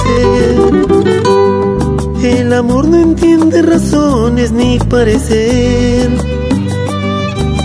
El 2.23 2.53
amor 2.53 2.87
no 2.87 2.97
entiende 2.97 3.61
razones 3.61 4.51
ni 4.51 4.77
parecer. 4.79 6.09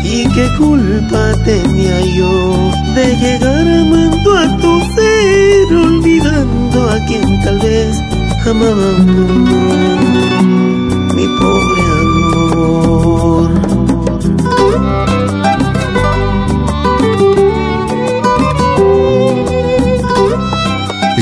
¿Y 0.04 0.28
qué 0.28 0.48
culpa 0.58 1.32
tenía 1.44 2.00
yo 2.16 2.70
de 2.94 3.16
llegar 3.16 3.68
amando 3.68 4.38
a 4.38 4.56
tu 4.58 4.80
ser, 4.94 5.74
olvidando 5.74 6.88
a 6.88 7.04
quien 7.06 7.40
tal 7.42 7.58
vez 7.58 7.98
amaba 8.46 8.92
mi 11.14 11.26
pobre 11.38 11.82
y 13.62 13.65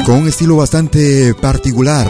con 0.04 0.16
un 0.16 0.28
estilo 0.28 0.56
bastante 0.56 1.34
particular. 1.34 2.06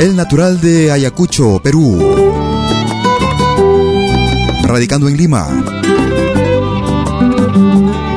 El 0.00 0.16
natural 0.16 0.60
de 0.60 0.90
Ayacucho, 0.90 1.60
Perú. 1.62 1.98
Radicando 4.64 5.08
en 5.08 5.16
Lima. 5.16 5.46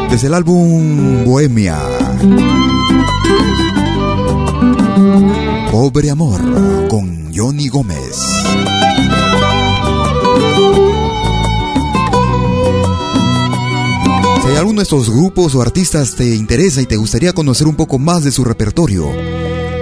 Desde 0.09 0.27
el 0.27 0.33
álbum 0.33 1.23
Bohemia. 1.25 1.77
Pobre 5.71 6.09
Amor 6.09 6.41
con 6.87 7.31
Johnny 7.33 7.67
Gómez. 7.67 8.72
Hay 14.53 14.59
alguno 14.59 14.81
de 14.81 14.83
estos 14.83 15.09
grupos 15.09 15.55
o 15.55 15.63
artistas 15.63 16.13
te 16.13 16.35
interesa 16.35 16.79
y 16.79 16.85
te 16.85 16.95
gustaría 16.95 17.33
conocer 17.33 17.65
un 17.65 17.75
poco 17.75 17.97
más 17.97 18.23
de 18.23 18.31
su 18.31 18.43
repertorio, 18.43 19.11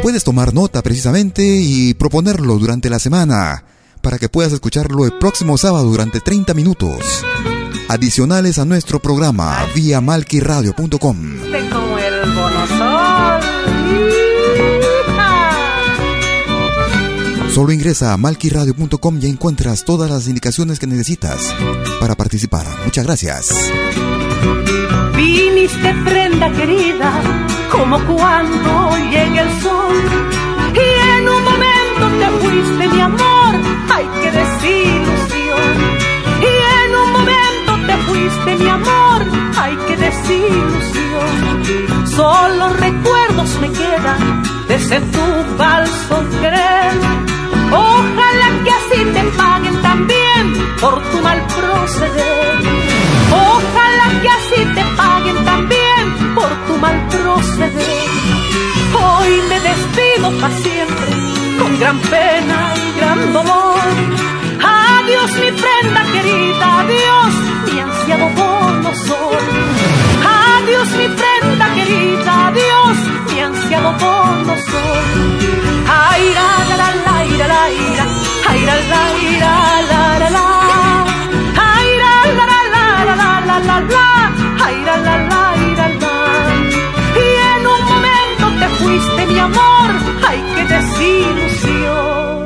puedes 0.01 0.23
tomar 0.23 0.53
nota 0.53 0.81
precisamente 0.81 1.43
y 1.43 1.93
proponerlo 1.93 2.57
durante 2.57 2.89
la 2.89 2.97
semana 2.97 3.65
para 3.99 4.17
que 4.17 4.29
puedas 4.29 4.53
escucharlo 4.53 5.03
el 5.03 5.11
próximo 5.19 5.57
sábado 5.57 5.89
durante 5.89 6.21
30 6.21 6.53
minutos. 6.53 7.25
Adicionales 7.89 8.59
a 8.59 8.65
nuestro 8.65 9.01
programa 9.01 9.57
vía 9.75 9.99
malquiradio.com. 9.99 11.17
Solo 17.51 17.73
ingresa 17.73 18.13
a 18.13 18.17
malquiradio.com 18.17 19.19
y 19.21 19.25
encuentras 19.25 19.83
todas 19.83 20.09
las 20.09 20.25
indicaciones 20.29 20.79
que 20.79 20.87
necesitas 20.87 21.53
para 21.99 22.15
participar. 22.15 22.65
Muchas 22.85 23.05
gracias. 23.05 23.49
Viniste 25.17 25.93
prenda 26.05 26.49
querida, 26.53 27.11
como 27.69 27.99
cuando 28.05 28.97
llega 29.11 29.41
el 29.41 29.61
sol. 29.61 29.95
Y 30.73 31.17
en 31.17 31.27
un 31.27 31.43
momento 31.43 32.07
te 32.19 32.29
fuiste 32.39 32.87
mi 32.87 33.01
amor, 33.01 33.55
ay 33.89 34.05
qué 34.21 34.31
desilusión. 34.31 35.75
Y 36.39 36.51
en 36.85 36.95
un 36.95 37.11
momento 37.11 37.71
te 37.85 37.97
fuiste 38.07 38.63
mi 38.63 38.69
amor, 38.69 39.25
ay 39.57 39.77
qué 39.89 39.97
desilusión. 39.97 41.27
Solo 42.15 42.69
recuerdos 42.69 43.59
me 43.59 43.69
quedan 43.71 44.43
de 44.69 44.75
ese 44.75 45.01
tu 45.01 45.57
falso 45.57 46.23
querer 46.39 47.40
Ojalá 47.71 48.47
que 48.63 48.71
así 48.71 49.05
te 49.15 49.23
paguen 49.37 49.81
también 49.81 50.75
por 50.79 51.01
tu 51.09 51.21
mal 51.21 51.39
proceder. 51.47 52.59
Ojalá 53.31 54.07
que 54.21 54.29
así 54.29 54.65
te 54.75 54.83
paguen 54.97 55.45
también 55.45 56.35
por 56.35 56.49
tu 56.67 56.77
mal 56.77 57.07
proceder. 57.07 58.09
Hoy 58.93 59.41
me 59.49 59.59
despido 59.59 60.31
para 60.41 60.55
siempre, 60.57 61.07
con 61.59 61.79
gran 61.79 61.99
pena 61.99 62.73
y 62.75 62.99
gran 62.99 63.33
dolor. 63.33 63.79
Adiós 64.63 65.31
mi 65.41 65.51
prenda 65.51 66.03
querida, 66.13 66.79
adiós 66.81 67.33
mi 67.65 67.79
ansiado 67.79 68.27
bono 68.39 68.91
sol. 69.07 69.43
Adiós 70.57 70.87
mi 70.99 71.07
prenda 71.07 71.73
querida, 71.73 72.47
adiós 72.47 72.97
mi 73.31 73.39
ansiado 73.39 73.91
bono 73.93 74.55
sol. 74.69 75.70
Aira, 75.93 76.47
la, 76.69 76.75
la, 76.81 76.89
la, 77.05 77.15
ira, 77.25 77.47
la, 77.47 77.63
ira, 77.69 78.05
aira, 78.49 78.75
la, 78.91 79.03
ira, 79.29 79.53
la, 79.91 80.03
la, 80.21 80.29
la. 80.37 80.47
Aira, 81.73 82.13
la, 82.37 82.45
la, 82.47 82.61
la, 82.73 82.85
la, 83.05 83.29
la, 83.49 83.57
la, 83.59 83.77
la, 83.93 84.07
aira, 84.65 84.93
la, 85.05 85.15
la, 85.29 85.43
ira, 85.69 85.87
la. 86.01 86.15
Y 87.23 87.27
en 87.51 87.61
un 87.75 87.81
momento 87.91 88.45
te 88.59 88.67
fuiste, 88.79 89.21
mi 89.33 89.39
amor, 89.39 89.89
ay, 90.27 90.39
qué 90.55 90.63
desilusión. 90.75 92.39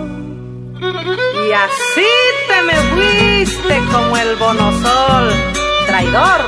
Y 1.48 1.52
así 1.66 2.12
te 2.50 2.58
me 2.68 2.78
fuiste 2.92 3.76
como 3.92 4.12
el 4.18 4.32
bonosol, 4.38 5.26
traidor. 5.86 6.42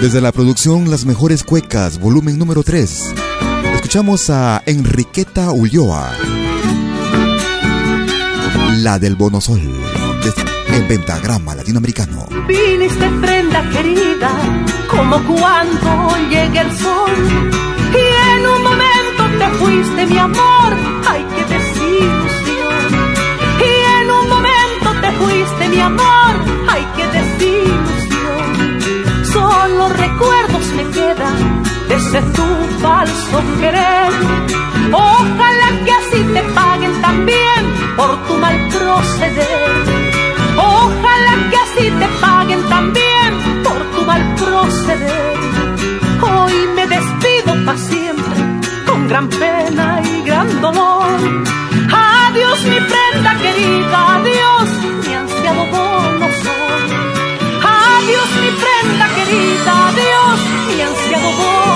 Desde 0.00 0.20
la 0.20 0.30
producción 0.32 0.90
Las 0.90 1.04
Mejores 1.06 1.42
Cuecas, 1.42 1.98
volumen 1.98 2.38
número 2.38 2.62
3 2.62 3.14
escuchamos 3.94 4.28
a 4.28 4.60
Enriqueta 4.66 5.52
Ulloa, 5.52 6.10
la 8.78 8.98
del 8.98 9.14
bonosol, 9.14 9.60
en 10.72 10.88
pentagrama 10.88 11.54
latinoamericano. 11.54 12.26
Viniste 12.48 13.08
prenda 13.20 13.62
querida, 13.70 14.32
como 14.90 15.22
cuando 15.22 16.16
llegue 16.28 16.58
el 16.58 16.76
sol, 16.76 17.12
y 17.92 18.04
en 18.34 18.44
un 18.44 18.62
momento 18.64 19.22
te 19.38 19.48
fuiste 19.58 20.06
mi 20.06 20.18
amor, 20.18 20.74
ay 21.06 21.24
qué 21.36 21.44
desilusión. 21.54 23.14
Y 23.60 24.02
en 24.02 24.10
un 24.10 24.28
momento 24.28 24.90
te 25.02 25.12
fuiste 25.12 25.68
mi 25.68 25.78
amor, 25.78 26.34
ay 26.68 26.84
qué 26.96 27.06
desilusión. 27.16 28.50
Solo 29.32 29.88
recuerdos 29.90 30.66
me 30.74 30.82
quedan 30.90 31.53
de 31.88 31.94
ese 31.94 32.20
tu 32.36 32.46
falso 32.82 33.42
querer. 33.60 34.12
Ojalá 34.92 35.68
que 35.84 35.92
así 36.00 36.20
te 36.34 36.42
paguen 36.54 36.94
también 37.00 37.60
por 37.96 38.10
tu 38.26 38.34
mal 38.38 38.56
proceder. 38.68 39.70
Ojalá 40.56 41.34
que 41.50 41.56
así 41.56 41.90
te 42.00 42.08
paguen 42.20 42.62
también 42.68 43.62
por 43.64 43.80
tu 43.92 44.04
mal 44.04 44.22
proceder. 44.36 45.34
Hoy 46.22 46.54
me 46.76 46.86
despido 46.86 47.64
para 47.64 47.78
siempre, 47.78 48.34
con 48.86 49.08
gran 49.08 49.28
pena 49.28 50.00
y 50.04 50.22
gran 50.22 50.60
dolor. 50.60 51.04
Adiós 51.92 52.58
mi 52.64 52.80
prenda 52.92 53.34
querida, 53.44 54.14
adiós 54.16 54.68
mi 55.06 55.14
ansiado 55.14 55.64
bono 55.72 56.26
Adiós 57.96 58.28
mi 58.42 58.50
prenda 58.62 59.06
querida, 59.16 59.72
adiós 59.88 60.38
mi 60.76 60.82
ansiado 60.82 61.30
bono 61.38 61.73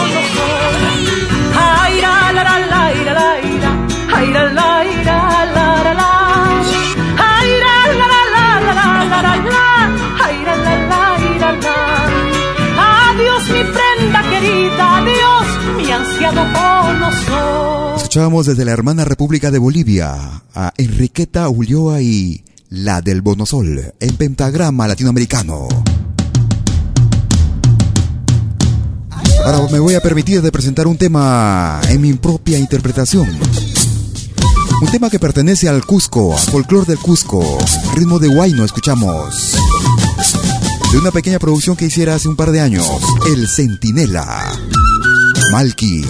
Adiós 13.19 13.43
mi 13.51 13.65
prenda 13.65 14.23
querida, 14.31 14.97
adiós 14.99 15.47
mi 15.77 15.91
ansiado 15.91 16.47
Escuchábamos 17.97 18.47
desde 18.47 18.65
la 18.65 18.73
hermana 18.73 19.05
República 19.05 19.51
de 19.51 19.59
Bolivia 19.59 20.43
a 20.55 20.73
Enriqueta 20.77 21.49
Ulloa 21.49 22.01
y 22.01 22.45
la 22.71 23.01
del 23.01 23.23
Bonosol 23.23 23.93
en 24.01 24.17
pentagrama 24.17 24.87
latinoamericano. 24.89 25.69
Ahora 29.49 29.67
me 29.73 29.79
voy 29.79 29.95
a 29.95 30.03
permitir 30.03 30.43
de 30.43 30.53
presentar 30.53 30.87
un 30.87 30.99
tema 30.99 31.81
en 31.89 32.03
mi 32.03 32.13
propia 32.13 32.59
interpretación. 32.59 33.27
Un 34.83 34.89
tema 34.91 35.09
que 35.09 35.19
pertenece 35.19 35.71
al 35.71 35.87
Cusco, 35.87 36.35
al 36.35 36.39
folclore 36.39 36.85
del 36.85 36.99
Cusco. 36.99 37.57
Ritmo 37.95 38.19
de 38.19 38.29
Huayno 38.29 38.63
escuchamos. 38.63 39.55
De 40.93 40.99
una 40.99 41.11
pequeña 41.13 41.39
producción 41.39 41.77
que 41.77 41.87
hiciera 41.87 42.15
hace 42.15 42.29
un 42.29 42.37
par 42.37 42.51
de 42.51 42.61
años. 42.61 42.87
El 43.33 43.49
Centinela. 43.49 44.53
Malky. 45.51 46.05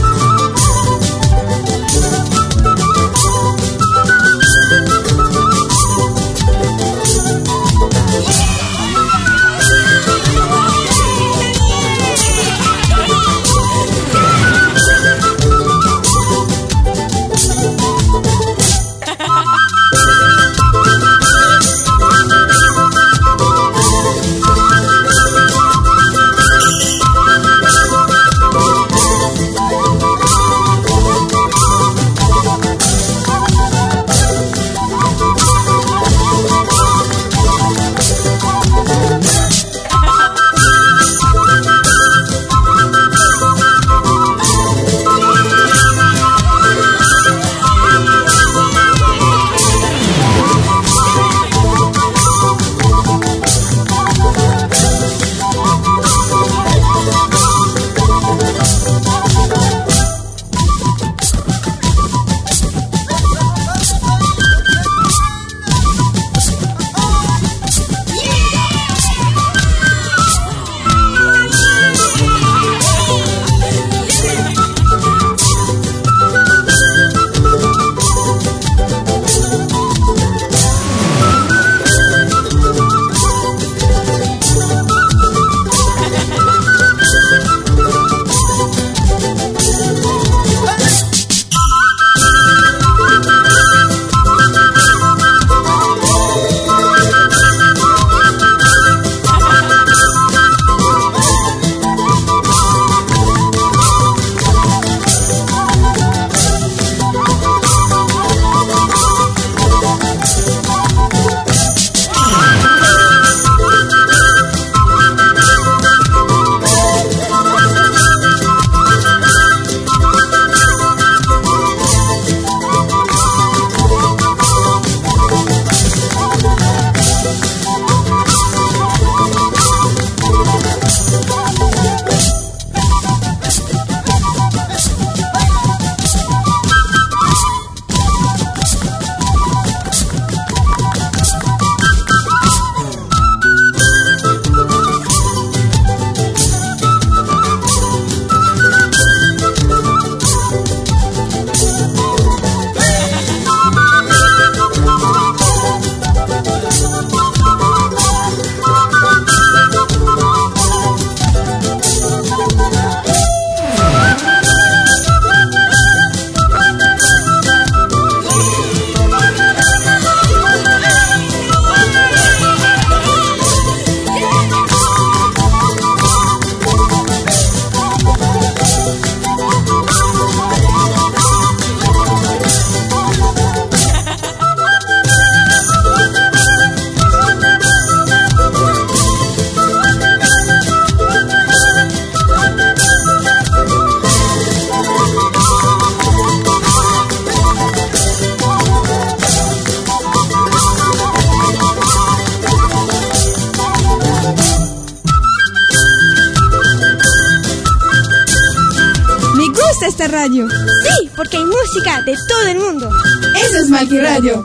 Radio. 214.18 214.44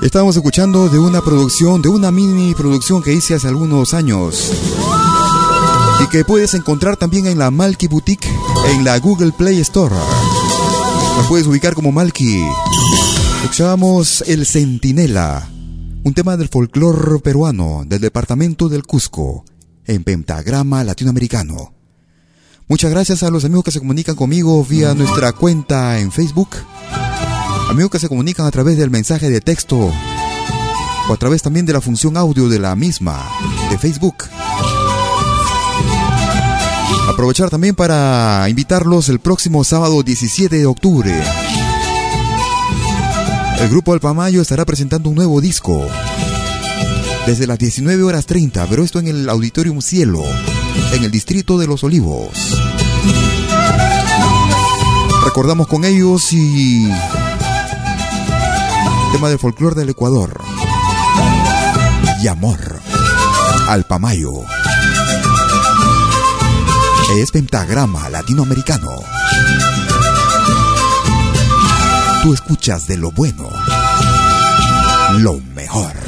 Estamos 0.00 0.36
escuchando 0.36 0.88
de 0.88 0.98
una 0.98 1.22
producción, 1.22 1.82
de 1.82 1.88
una 1.88 2.12
mini 2.12 2.54
producción 2.54 3.02
que 3.02 3.12
hice 3.12 3.34
hace 3.34 3.48
algunos 3.48 3.94
años. 3.94 4.52
Que 6.10 6.24
puedes 6.24 6.54
encontrar 6.54 6.96
también 6.96 7.26
en 7.26 7.38
la 7.38 7.50
Malky 7.50 7.86
Boutique, 7.86 8.28
en 8.72 8.84
la 8.84 8.98
Google 8.98 9.32
Play 9.32 9.60
Store. 9.60 9.94
Nos 11.16 11.26
puedes 11.26 11.46
ubicar 11.46 11.74
como 11.74 11.92
Malky. 11.92 12.42
Escuchábamos 13.42 14.22
El 14.26 14.46
Centinela, 14.46 15.48
un 16.04 16.14
tema 16.14 16.36
del 16.36 16.48
folclore 16.48 17.18
peruano 17.20 17.84
del 17.86 18.00
departamento 18.00 18.68
del 18.68 18.84
Cusco, 18.84 19.44
en 19.84 20.02
pentagrama 20.02 20.82
latinoamericano. 20.82 21.74
Muchas 22.68 22.90
gracias 22.90 23.22
a 23.22 23.30
los 23.30 23.44
amigos 23.44 23.64
que 23.64 23.72
se 23.72 23.80
comunican 23.80 24.16
conmigo 24.16 24.64
vía 24.64 24.94
nuestra 24.94 25.32
cuenta 25.32 25.98
en 25.98 26.10
Facebook 26.10 26.48
Amigos 27.68 27.90
que 27.90 27.98
se 27.98 28.08
comunican 28.08 28.46
a 28.46 28.50
través 28.50 28.78
del 28.78 28.90
mensaje 28.90 29.28
de 29.28 29.42
texto 29.42 29.76
o 31.08 31.12
a 31.12 31.16
través 31.18 31.42
también 31.42 31.66
de 31.66 31.74
la 31.74 31.82
función 31.82 32.16
audio 32.16 32.48
de 32.48 32.58
la 32.58 32.74
misma, 32.74 33.28
de 33.70 33.76
Facebook. 33.76 34.24
Aprovechar 37.08 37.50
también 37.50 37.74
para 37.74 38.48
invitarlos 38.48 39.08
el 39.08 39.18
próximo 39.18 39.64
sábado 39.64 40.02
17 40.02 40.56
de 40.56 40.66
octubre. 40.66 41.12
El 43.60 43.68
grupo 43.68 43.92
Alpamayo 43.92 44.40
estará 44.40 44.64
presentando 44.64 45.08
un 45.08 45.16
nuevo 45.16 45.40
disco 45.40 45.86
desde 47.26 47.46
las 47.46 47.58
19 47.58 48.02
horas 48.04 48.24
30, 48.26 48.66
pero 48.66 48.84
esto 48.84 49.00
en 49.00 49.08
el 49.08 49.28
Auditorium 49.28 49.82
Cielo, 49.82 50.22
en 50.92 51.04
el 51.04 51.10
distrito 51.10 51.58
de 51.58 51.66
Los 51.66 51.84
Olivos. 51.84 52.56
Recordamos 55.24 55.66
con 55.66 55.84
ellos 55.84 56.32
y 56.32 56.88
tema 59.12 59.28
del 59.28 59.38
folclore 59.38 59.74
del 59.74 59.90
Ecuador. 59.90 60.40
Y 62.22 62.28
amor. 62.28 62.80
Alpamayo. 63.68 64.44
Es 67.10 67.30
pentagrama 67.30 68.10
latinoamericano. 68.10 68.90
Tú 72.22 72.34
escuchas 72.34 72.86
de 72.86 72.98
lo 72.98 73.10
bueno, 73.12 73.48
lo 75.20 75.40
mejor. 75.54 76.07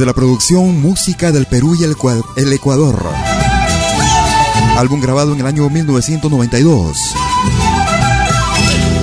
Desde 0.00 0.12
la 0.12 0.14
producción 0.14 0.80
Música 0.80 1.30
del 1.30 1.44
Perú 1.44 1.76
y 1.78 1.84
el, 1.84 2.52
Ecuador. 2.54 3.04
Álbum 4.78 4.98
grabado 4.98 5.34
en 5.34 5.40
el 5.40 5.46
año 5.46 5.68
1992. 5.68 6.96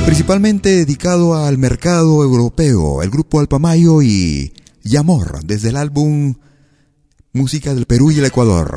Principalmente 0.08 0.70
dedicado 0.70 1.36
al 1.36 1.60
mercado 1.60 2.24
europeo, 2.24 3.04
el 3.04 3.12
grupo 3.12 3.40
Alpamayo 3.40 4.02
y 4.02 4.52
Yamor, 4.82 5.42
desde 5.44 5.70
el 5.70 5.78
álbum 5.78 6.34
Música 7.32 7.76
del 7.76 7.86
Perú 7.86 8.10
y 8.10 8.18
el 8.18 8.26
Ecuador. 8.26 8.76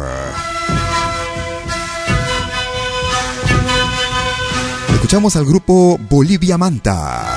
Escuchamos 4.92 5.36
al 5.36 5.46
grupo 5.46 5.98
Bolivia 6.10 6.58
Manta. 6.58 7.29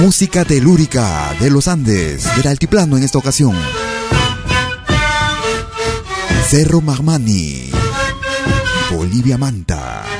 Música 0.00 0.44
telúrica 0.44 1.34
de 1.40 1.50
los 1.50 1.66
Andes, 1.66 2.24
del 2.36 2.46
altiplano 2.46 2.96
en 2.96 3.02
esta 3.02 3.18
ocasión. 3.18 3.52
Cerro 6.48 6.80
Marmani, 6.80 7.70
Bolivia 8.90 9.36
Manta. 9.36 10.17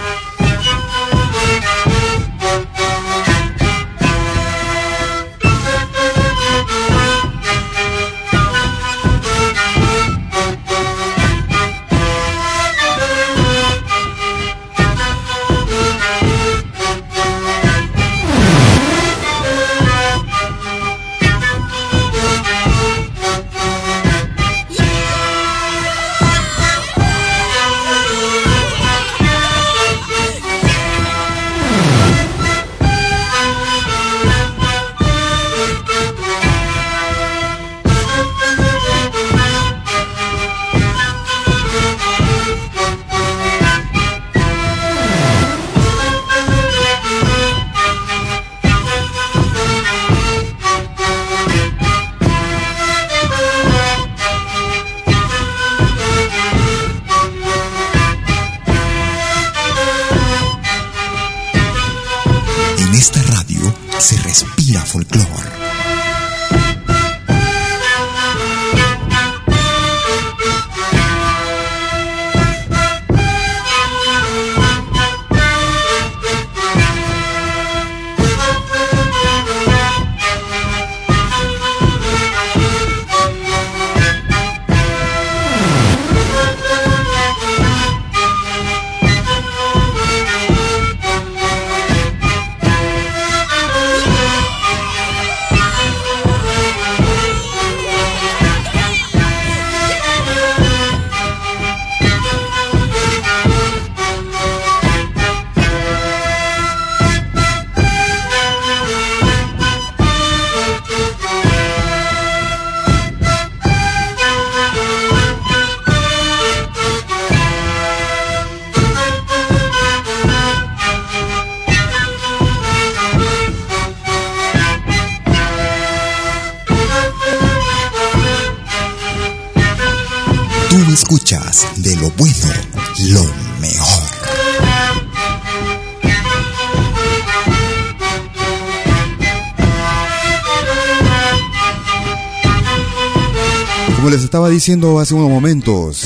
Les 144.10 144.24
estaba 144.24 144.48
diciendo 144.48 145.00
hace 145.00 145.12
unos 145.12 145.28
momentos, 145.28 146.04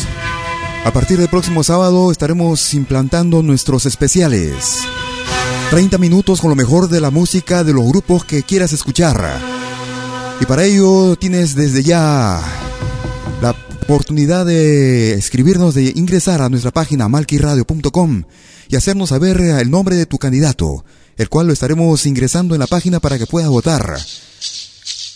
a 0.84 0.92
partir 0.92 1.18
del 1.18 1.28
próximo 1.28 1.62
sábado 1.62 2.11
estaremos 2.11 2.74
implantando 2.74 3.44
nuestros 3.44 3.86
especiales. 3.86 4.80
30 5.70 5.98
minutos 5.98 6.40
con 6.40 6.50
lo 6.50 6.57
mejor 6.57 6.88
de 6.88 7.00
la 7.00 7.11
música 7.11 7.62
de 7.62 7.72
los 7.72 7.86
grupos 7.86 8.24
que 8.24 8.42
quieras 8.42 8.72
escuchar. 8.72 9.38
Y 10.40 10.46
para 10.46 10.64
ello 10.64 11.14
tienes 11.14 11.55
desde 11.55 11.84
ya 11.84 12.42
la 13.40 13.55
oportunidad 13.82 14.46
de 14.46 15.12
escribirnos, 15.14 15.74
de 15.74 15.92
ingresar 15.94 16.42
a 16.42 16.48
nuestra 16.48 16.72
página 16.72 17.09
malquiradio.com 17.09 18.24
y 18.68 18.74
hacernos 18.74 19.11
saber 19.11 19.40
el 19.40 19.70
nombre 19.70 19.94
de 19.94 20.07
tu 20.07 20.18
candidato, 20.18 20.84
el 21.16 21.28
cual 21.28 21.46
lo 21.46 21.53
estaremos 21.53 22.05
ingresando 22.07 22.57
en 22.57 22.61
la 22.61 22.66
página 22.66 22.98
para 22.98 23.16
que 23.16 23.26
puedas 23.26 23.48
votar. 23.48 23.96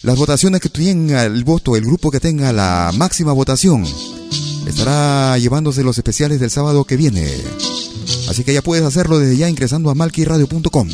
Las 0.07 0.16
votaciones 0.16 0.61
que 0.61 0.68
tenga 0.68 1.24
el 1.24 1.42
voto, 1.42 1.74
el 1.74 1.84
grupo 1.84 2.12
que 2.12 2.20
tenga 2.20 2.52
la 2.52 2.92
máxima 2.96 3.32
votación, 3.32 3.84
estará 4.64 5.36
llevándose 5.36 5.82
los 5.82 5.98
especiales 5.98 6.38
del 6.38 6.48
sábado 6.48 6.84
que 6.84 6.96
viene. 6.96 7.28
Así 8.28 8.44
que 8.44 8.54
ya 8.54 8.62
puedes 8.62 8.84
hacerlo 8.84 9.18
desde 9.18 9.36
ya 9.36 9.48
ingresando 9.48 9.90
a 9.90 9.96
malquiradio.com. 9.96 10.88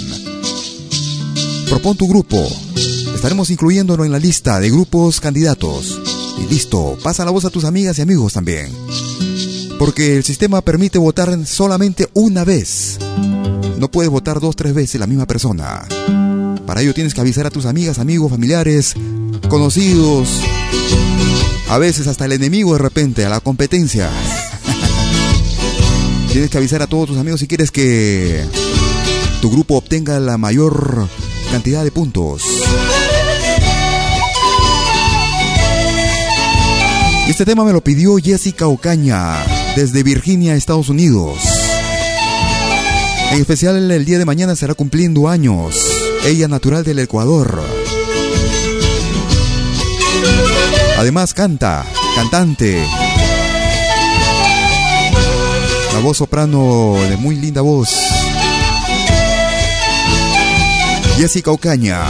Propon 1.69 1.97
tu 1.99 2.09
grupo. 2.09 2.43
Estaremos 3.15 3.51
incluyéndolo 3.51 4.07
en 4.07 4.13
la 4.13 4.19
lista 4.19 4.59
de 4.61 4.71
grupos 4.71 5.21
candidatos. 5.21 6.01
Y 6.39 6.51
listo, 6.51 6.97
pasa 7.03 7.27
la 7.27 7.33
voz 7.33 7.45
a 7.45 7.51
tus 7.51 7.65
amigas 7.65 7.99
y 7.99 8.03
amigos 8.03 8.33
también. 8.33 8.73
Porque 9.79 10.17
el 10.17 10.25
sistema 10.25 10.63
permite 10.63 10.97
votar 10.97 11.39
solamente 11.45 12.09
una 12.15 12.47
vez. 12.47 12.97
No 13.77 13.91
puedes 13.91 14.11
votar 14.11 14.41
dos, 14.41 14.57
tres 14.57 14.73
veces 14.73 14.99
la 14.99 15.07
misma 15.07 15.27
persona. 15.27 15.87
Para 16.67 16.81
ello 16.81 16.95
tienes 16.95 17.15
que 17.15 17.21
avisar 17.21 17.47
a 17.47 17.51
tus 17.51 17.67
amigas, 17.67 17.99
amigos, 17.99 18.31
familiares, 18.31 18.95
conocidos, 19.49 20.29
a 21.69 21.79
veces 21.79 22.07
hasta 22.07 22.25
el 22.25 22.33
enemigo 22.33 22.73
de 22.75 22.79
repente, 22.79 23.25
a 23.25 23.29
la 23.29 23.41
competencia. 23.41 24.11
tienes 26.33 26.51
que 26.51 26.59
avisar 26.59 26.83
a 26.83 26.87
todos 26.87 27.09
tus 27.09 27.19
amigos 27.19 27.41
si 27.41 27.47
quieres 27.47 27.71
que 27.71 28.45
tu 29.41 29.51
grupo 29.51 29.77
obtenga 29.77 30.21
la 30.21 30.39
mayor 30.39 31.09
cantidad 31.51 31.83
de 31.83 31.91
puntos. 31.91 32.43
Este 37.29 37.45
tema 37.45 37.65
me 37.65 37.73
lo 37.73 37.83
pidió 37.83 38.17
Jessica 38.19 38.67
Ocaña 38.67 39.37
desde 39.75 40.03
Virginia, 40.03 40.55
Estados 40.55 40.89
Unidos. 40.89 41.39
En 43.33 43.41
especial 43.41 43.91
el 43.91 44.05
día 44.05 44.19
de 44.19 44.25
mañana 44.25 44.53
estará 44.53 44.75
cumpliendo 44.75 45.29
años. 45.29 45.77
Ella 46.25 46.47
natural 46.47 46.85
del 46.85 47.01
Ecuador. 47.01 47.61
Además 50.99 51.35
canta, 51.35 51.85
cantante. 52.15 52.81
La 55.93 55.99
voz 55.99 56.19
soprano 56.19 56.95
de 57.11 57.17
muy 57.17 57.35
linda 57.35 57.61
voz. 57.61 57.91
Jessica 61.17 61.51
Ocaña. 61.51 62.01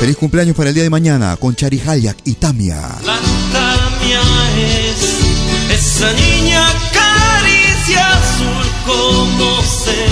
Feliz 0.00 0.16
cumpleaños 0.18 0.54
para 0.54 0.68
el 0.68 0.74
día 0.74 0.84
de 0.84 0.90
mañana 0.90 1.36
con 1.36 1.56
Chari 1.56 1.80
Hayak 1.80 2.18
y 2.24 2.34
Tamia. 2.34 2.80
La 3.04 3.18
Tamia 3.52 4.20
es 4.58 5.80
esa 5.80 6.12
niña 6.12 6.66
caricia 6.92 8.12
azul, 8.12 8.66
¿cómo 8.86 9.62
será? 9.62 10.07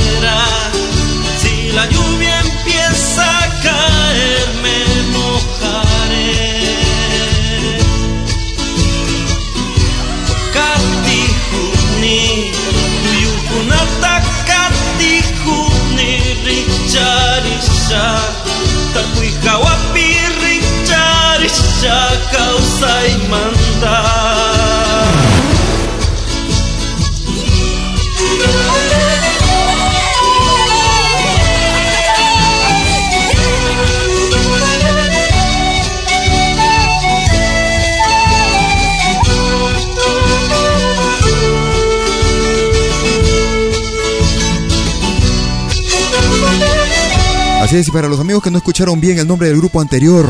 Y 47.78 47.90
para 47.90 48.08
los 48.08 48.18
amigos 48.18 48.42
que 48.42 48.50
no 48.50 48.56
escucharon 48.56 48.98
bien 49.02 49.18
el 49.18 49.28
nombre 49.28 49.48
del 49.48 49.58
grupo 49.58 49.82
anterior, 49.82 50.26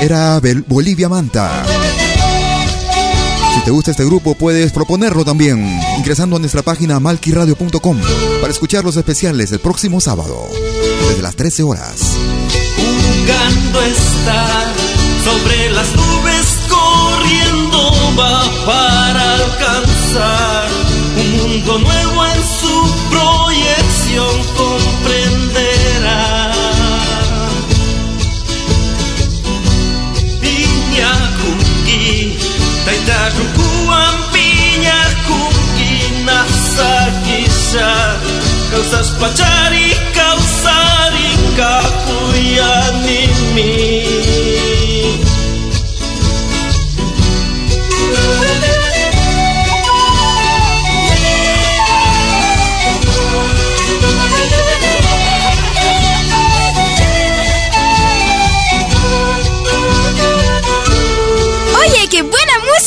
era 0.00 0.40
Bolivia 0.68 1.08
Manta. 1.08 1.64
Si 3.54 3.60
te 3.64 3.72
gusta 3.72 3.90
este 3.90 4.04
grupo, 4.04 4.36
puedes 4.36 4.70
proponerlo 4.70 5.24
también, 5.24 5.80
ingresando 5.98 6.36
a 6.36 6.38
nuestra 6.38 6.62
página 6.62 7.00
malquiradio.com 7.00 7.98
para 8.40 8.52
escuchar 8.52 8.84
los 8.84 8.96
especiales 8.96 9.50
el 9.50 9.58
próximo 9.58 10.00
sábado, 10.00 10.46
desde 11.08 11.22
las 11.22 11.34
13 11.34 11.64
horas. 11.64 12.02
Jugando 12.76 13.82
está 13.82 14.72
sobre 15.24 15.70
las 15.70 15.88
nubes, 15.96 16.46
corriendo 16.68 18.16
va 18.16 18.44
para 18.64 19.34
alcanzar 19.34 20.68
un 21.18 21.36
mundo 21.36 21.78
nuevo 21.80 22.26
en 22.26 22.42
su 22.60 22.94
proyección, 23.10 24.65
Kau 37.76 38.82
sas 38.88 39.12
pacari 39.20 39.92
kau 40.16 40.38
saring 40.40 41.42
kakuyani 41.56 43.22
mi. 43.52 44.05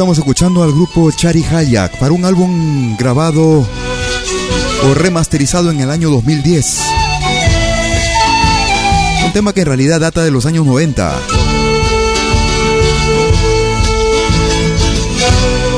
Estamos 0.00 0.16
escuchando 0.16 0.62
al 0.62 0.72
grupo 0.72 1.10
Chari 1.10 1.44
Hayak 1.44 1.98
para 1.98 2.12
un 2.12 2.24
álbum 2.24 2.96
grabado 2.96 3.66
o 4.82 4.94
remasterizado 4.94 5.70
en 5.70 5.80
el 5.80 5.90
año 5.90 6.10
2010. 6.10 6.80
Un 9.26 9.32
tema 9.32 9.52
que 9.52 9.60
en 9.60 9.66
realidad 9.66 10.00
data 10.00 10.22
de 10.22 10.30
los 10.30 10.46
años 10.46 10.66
90. 10.66 11.12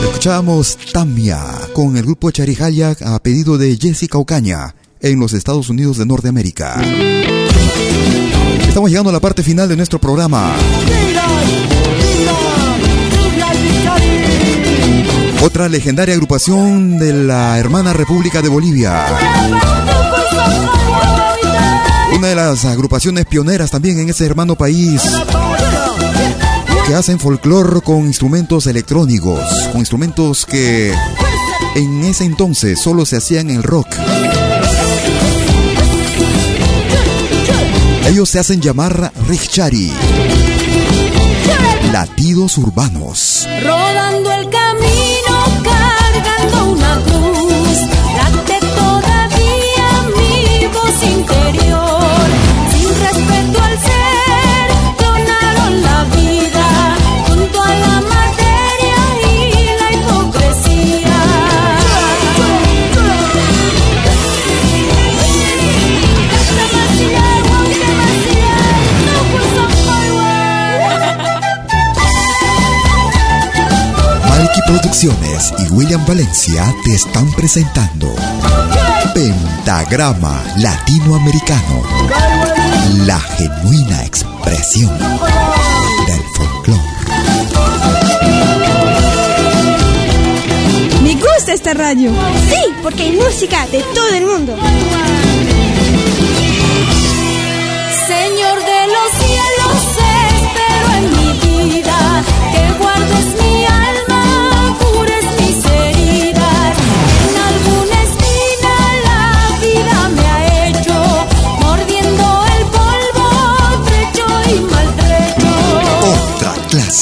Escuchábamos 0.04 0.78
Tamia 0.92 1.42
con 1.72 1.96
el 1.96 2.04
grupo 2.04 2.30
Chari 2.30 2.56
Hayak 2.60 3.02
a 3.02 3.18
pedido 3.18 3.58
de 3.58 3.76
Jessica 3.76 4.18
Ocaña 4.18 4.74
en 5.00 5.18
los 5.18 5.32
Estados 5.32 5.68
Unidos 5.68 5.98
de 5.98 6.06
Norteamérica. 6.06 6.80
Estamos 8.68 8.88
llegando 8.88 9.10
a 9.10 9.12
la 9.12 9.20
parte 9.20 9.42
final 9.42 9.68
de 9.68 9.76
nuestro 9.76 9.98
programa. 9.98 10.54
Otra 15.44 15.68
legendaria 15.68 16.14
agrupación 16.14 16.98
de 16.98 17.12
la 17.12 17.58
hermana 17.58 17.92
República 17.92 18.40
de 18.40 18.48
Bolivia. 18.48 19.06
Una 22.16 22.28
de 22.28 22.34
las 22.36 22.64
agrupaciones 22.64 23.26
pioneras 23.26 23.72
también 23.72 23.98
en 23.98 24.08
ese 24.08 24.24
hermano 24.24 24.54
país. 24.54 25.02
Que 26.86 26.94
hacen 26.94 27.18
folclore 27.18 27.80
con 27.80 28.06
instrumentos 28.06 28.68
electrónicos. 28.68 29.40
Con 29.72 29.80
instrumentos 29.80 30.46
que 30.46 30.94
en 31.74 32.04
ese 32.04 32.24
entonces 32.24 32.80
solo 32.80 33.04
se 33.04 33.16
hacían 33.16 33.50
en 33.50 33.64
rock. 33.64 33.88
Ellos 38.06 38.28
se 38.28 38.38
hacen 38.38 38.60
llamar 38.60 39.12
Richari. 39.26 39.92
Latidos 41.90 42.58
urbanos. 42.58 43.48
Una 46.72 46.94
cruz, 47.04 47.78
late 48.16 48.58
todavía 48.74 49.88
mi 50.16 50.66
voz 50.66 51.02
interior. 51.02 51.91
Producciones 74.72 75.52
y 75.58 75.70
William 75.74 76.02
Valencia 76.06 76.74
te 76.82 76.94
están 76.94 77.30
presentando 77.32 78.10
Pentagrama 79.14 80.42
Latinoamericano, 80.56 81.82
la 83.04 83.20
genuina 83.20 84.02
expresión 84.02 84.98
del 86.06 86.22
folclore. 86.34 86.80
Me 91.02 91.16
gusta 91.16 91.52
esta 91.52 91.74
radio. 91.74 92.10
Sí, 92.48 92.72
porque 92.82 93.02
hay 93.02 93.12
música 93.12 93.66
de 93.66 93.82
todo 93.94 94.14
el 94.14 94.24
mundo. 94.24 94.56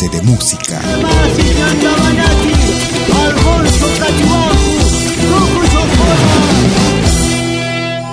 de 0.09 0.23
música. 0.23 0.81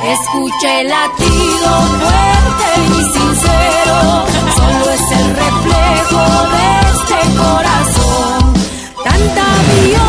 Escucha 0.03 0.81
el 0.81 0.87
latido 0.89 1.69
fuerte 1.99 2.67
y 2.87 3.03
sincero, 3.17 4.25
solo 4.57 4.91
es 4.91 5.11
el 5.11 5.27
reflejo 5.35 6.23
de 6.51 6.65
este 6.91 7.19
corazón. 7.37 8.53
Tanta 9.03 9.45
violencia. 9.85 10.06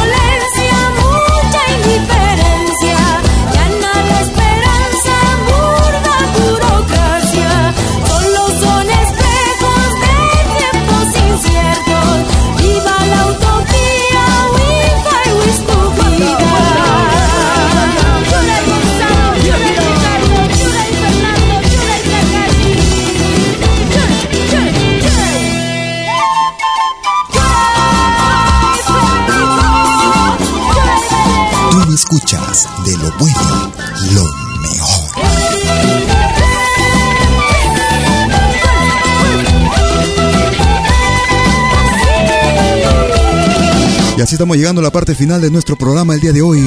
Estamos 44.34 44.56
llegando 44.56 44.80
a 44.80 44.84
la 44.84 44.90
parte 44.90 45.14
final 45.14 45.40
de 45.40 45.50
nuestro 45.50 45.76
programa 45.76 46.14
el 46.14 46.20
día 46.20 46.32
de 46.32 46.42
hoy. 46.42 46.62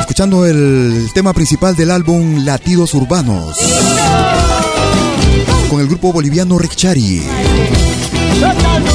Escuchando 0.00 0.46
el 0.46 1.10
tema 1.12 1.32
principal 1.34 1.76
del 1.76 1.90
álbum 1.90 2.44
Latidos 2.44 2.94
Urbanos. 2.94 3.56
Con 5.68 5.80
el 5.80 5.86
grupo 5.86 6.12
boliviano 6.12 6.58
Ricchari. 6.58 7.22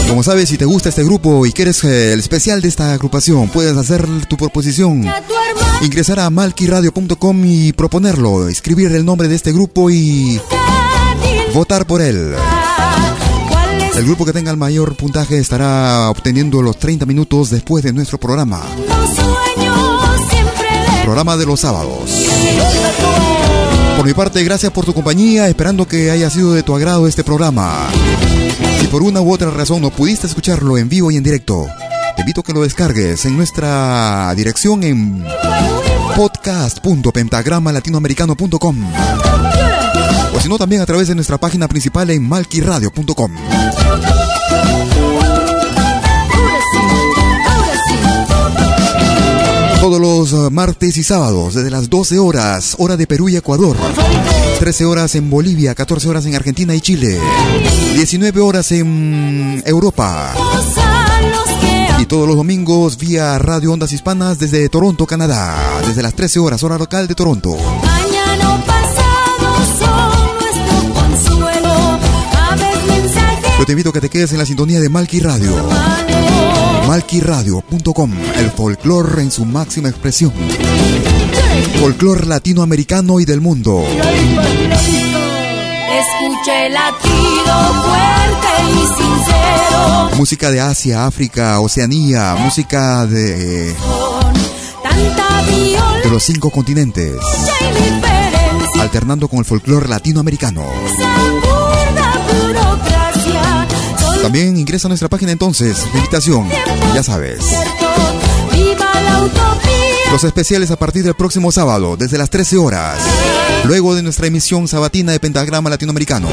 Como 0.07 0.23
sabes, 0.23 0.49
si 0.49 0.57
te 0.57 0.65
gusta 0.65 0.89
este 0.89 1.03
grupo 1.03 1.45
y 1.45 1.51
quieres 1.51 1.83
eh, 1.83 2.13
el 2.13 2.19
especial 2.19 2.61
de 2.61 2.67
esta 2.67 2.93
agrupación, 2.93 3.49
puedes 3.49 3.77
hacer 3.77 4.07
tu 4.27 4.35
proposición. 4.35 5.05
Ingresar 5.81 6.19
a 6.19 6.29
malquiradio.com 6.29 7.45
y 7.45 7.73
proponerlo, 7.73 8.47
escribir 8.47 8.91
el 8.93 9.05
nombre 9.05 9.27
de 9.27 9.35
este 9.35 9.51
grupo 9.51 9.89
y 9.89 10.39
votar 11.53 11.85
por 11.85 12.01
él. 12.01 12.33
El 13.95 14.05
grupo 14.05 14.25
que 14.25 14.33
tenga 14.33 14.49
el 14.49 14.57
mayor 14.57 14.95
puntaje 14.95 15.37
estará 15.37 16.09
obteniendo 16.09 16.61
los 16.61 16.77
30 16.77 17.05
minutos 17.05 17.51
después 17.51 17.83
de 17.83 17.93
nuestro 17.93 18.19
programa. 18.19 18.61
Programa 21.03 21.37
de 21.37 21.45
los 21.45 21.59
sábados. 21.59 22.09
Por 23.95 24.05
mi 24.05 24.13
parte, 24.13 24.43
gracias 24.43 24.71
por 24.71 24.85
tu 24.85 24.93
compañía, 24.93 25.47
esperando 25.47 25.87
que 25.87 26.09
haya 26.09 26.29
sido 26.29 26.53
de 26.53 26.63
tu 26.63 26.75
agrado 26.75 27.07
este 27.07 27.23
programa. 27.23 27.87
Si 28.79 28.87
por 28.87 29.03
una 29.03 29.21
u 29.21 29.31
otra 29.31 29.51
razón 29.51 29.81
no 29.81 29.91
pudiste 29.91 30.27
escucharlo 30.27 30.77
en 30.77 30.89
vivo 30.89 31.11
y 31.11 31.17
en 31.17 31.23
directo, 31.23 31.67
te 32.15 32.23
invito 32.23 32.41
a 32.41 32.43
que 32.43 32.53
lo 32.53 32.63
descargues 32.63 33.25
en 33.25 33.37
nuestra 33.37 34.33
dirección 34.35 34.83
en 34.83 35.23
podcast.pentagramalatinoamericano.com 36.15 38.75
o 40.35 40.39
si 40.39 40.49
no 40.49 40.57
también 40.57 40.81
a 40.81 40.85
través 40.85 41.07
de 41.07 41.15
nuestra 41.15 41.37
página 41.37 41.67
principal 41.67 42.09
en 42.09 42.27
malquiradio.com. 42.27 43.31
Todos 49.83 49.99
los 49.99 50.31
eh, 50.31 50.49
martes 50.49 50.95
y 50.95 51.03
sábados, 51.03 51.55
desde 51.55 51.69
las 51.69 51.89
12 51.89 52.17
horas, 52.17 52.75
hora 52.79 52.95
de 52.95 53.05
Perú 53.05 53.27
y 53.27 53.35
Ecuador. 53.35 53.75
13 54.59 54.85
horas 54.85 55.13
en 55.15 55.29
Bolivia, 55.29 55.75
14 55.75 56.07
horas 56.07 56.25
en 56.25 56.35
Argentina 56.35 56.73
y 56.73 56.79
Chile. 56.79 57.19
19 57.93 58.39
horas 58.39 58.71
en 58.71 59.61
Europa. 59.65 60.33
Y 61.99 62.05
todos 62.05 62.27
los 62.27 62.37
domingos 62.37 62.97
vía 62.97 63.37
Radio 63.39 63.73
Ondas 63.73 63.91
Hispanas 63.91 64.39
desde 64.39 64.69
Toronto, 64.69 65.05
Canadá. 65.05 65.57
Desde 65.85 66.01
las 66.01 66.13
13 66.13 66.39
horas, 66.39 66.63
hora 66.63 66.77
local 66.77 67.05
de 67.07 67.15
Toronto. 67.15 67.57
Yo 73.59 73.65
te 73.65 73.71
invito 73.71 73.89
a 73.89 73.93
que 73.93 74.01
te 74.01 74.09
quedes 74.09 74.31
en 74.31 74.39
la 74.39 74.45
sintonía 74.45 74.79
de 74.79 74.89
Malky 74.89 75.19
Radio. 75.19 75.55
Malquiradio.com, 76.87 78.11
el 78.35 78.51
folclore 78.51 79.21
en 79.21 79.31
su 79.31 79.45
máxima 79.45 79.89
expresión. 79.89 80.33
Folclore 81.79 82.25
latinoamericano 82.25 83.19
y 83.19 83.25
del 83.25 83.41
mundo. 83.41 83.83
Escuche 85.93 86.65
el 86.67 86.73
latido 86.73 87.53
fuerte 87.83 88.47
y 88.69 88.79
sincero. 88.87 90.09
Música 90.17 90.51
de 90.51 90.61
Asia, 90.61 91.05
África, 91.05 91.59
Oceanía, 91.59 92.35
música 92.39 93.05
de. 93.05 93.75
de 96.03 96.09
los 96.09 96.23
cinco 96.23 96.49
continentes. 96.49 97.15
Alternando 98.79 99.27
con 99.27 99.39
el 99.39 99.45
folclore 99.45 99.87
latinoamericano. 99.87 100.65
También 104.23 104.55
ingresa 104.55 104.87
a 104.87 104.89
nuestra 104.89 105.09
página 105.09 105.33
entonces 105.33 105.83
de 105.91 105.99
invitación, 105.99 106.49
ya 106.95 107.03
sabes. 107.03 107.43
Los 110.13 110.23
especiales 110.23 110.71
a 110.71 110.77
partir 110.77 111.03
del 111.03 111.13
próximo 111.13 111.51
sábado, 111.51 111.97
desde 111.97 112.17
las 112.17 112.29
13 112.29 112.57
horas, 112.57 112.99
luego 113.65 113.93
de 113.95 114.01
nuestra 114.01 114.27
emisión 114.27 114.69
sabatina 114.69 115.11
de 115.11 115.19
Pentagrama 115.19 115.69
Latinoamericano, 115.69 116.29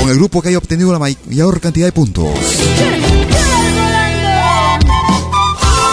con 0.00 0.10
el 0.10 0.16
grupo 0.16 0.42
que 0.42 0.48
haya 0.48 0.58
obtenido 0.58 0.92
la 0.92 0.98
mayor 0.98 1.60
cantidad 1.60 1.86
de 1.86 1.92
puntos. 1.92 2.28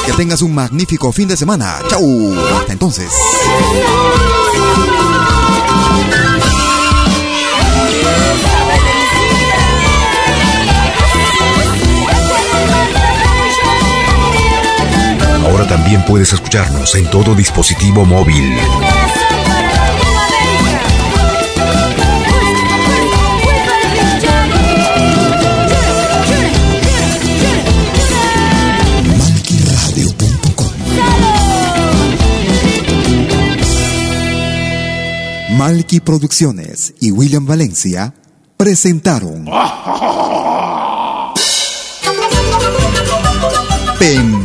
Que 0.07 0.13
tengas 0.13 0.41
un 0.41 0.55
magnífico 0.55 1.11
fin 1.11 1.27
de 1.27 1.37
semana. 1.37 1.77
Chau. 1.89 2.33
Hasta 2.59 2.73
entonces. 2.73 3.11
Ahora 15.55 15.69
también 15.69 16.03
puedes 16.03 16.33
escucharnos 16.33 16.93
en 16.95 17.09
todo 17.09 17.33
dispositivo 17.33 18.03
móvil. 18.03 18.57
Malky 35.57 36.01
Producciones 36.01 36.95
y 36.99 37.11
William 37.11 37.45
Valencia 37.45 38.13
presentaron 38.57 39.45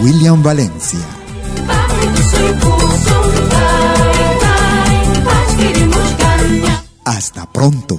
William 0.00 0.42
Valencia. 0.42 1.00
Hasta 7.04 7.46
pronto. 7.50 7.98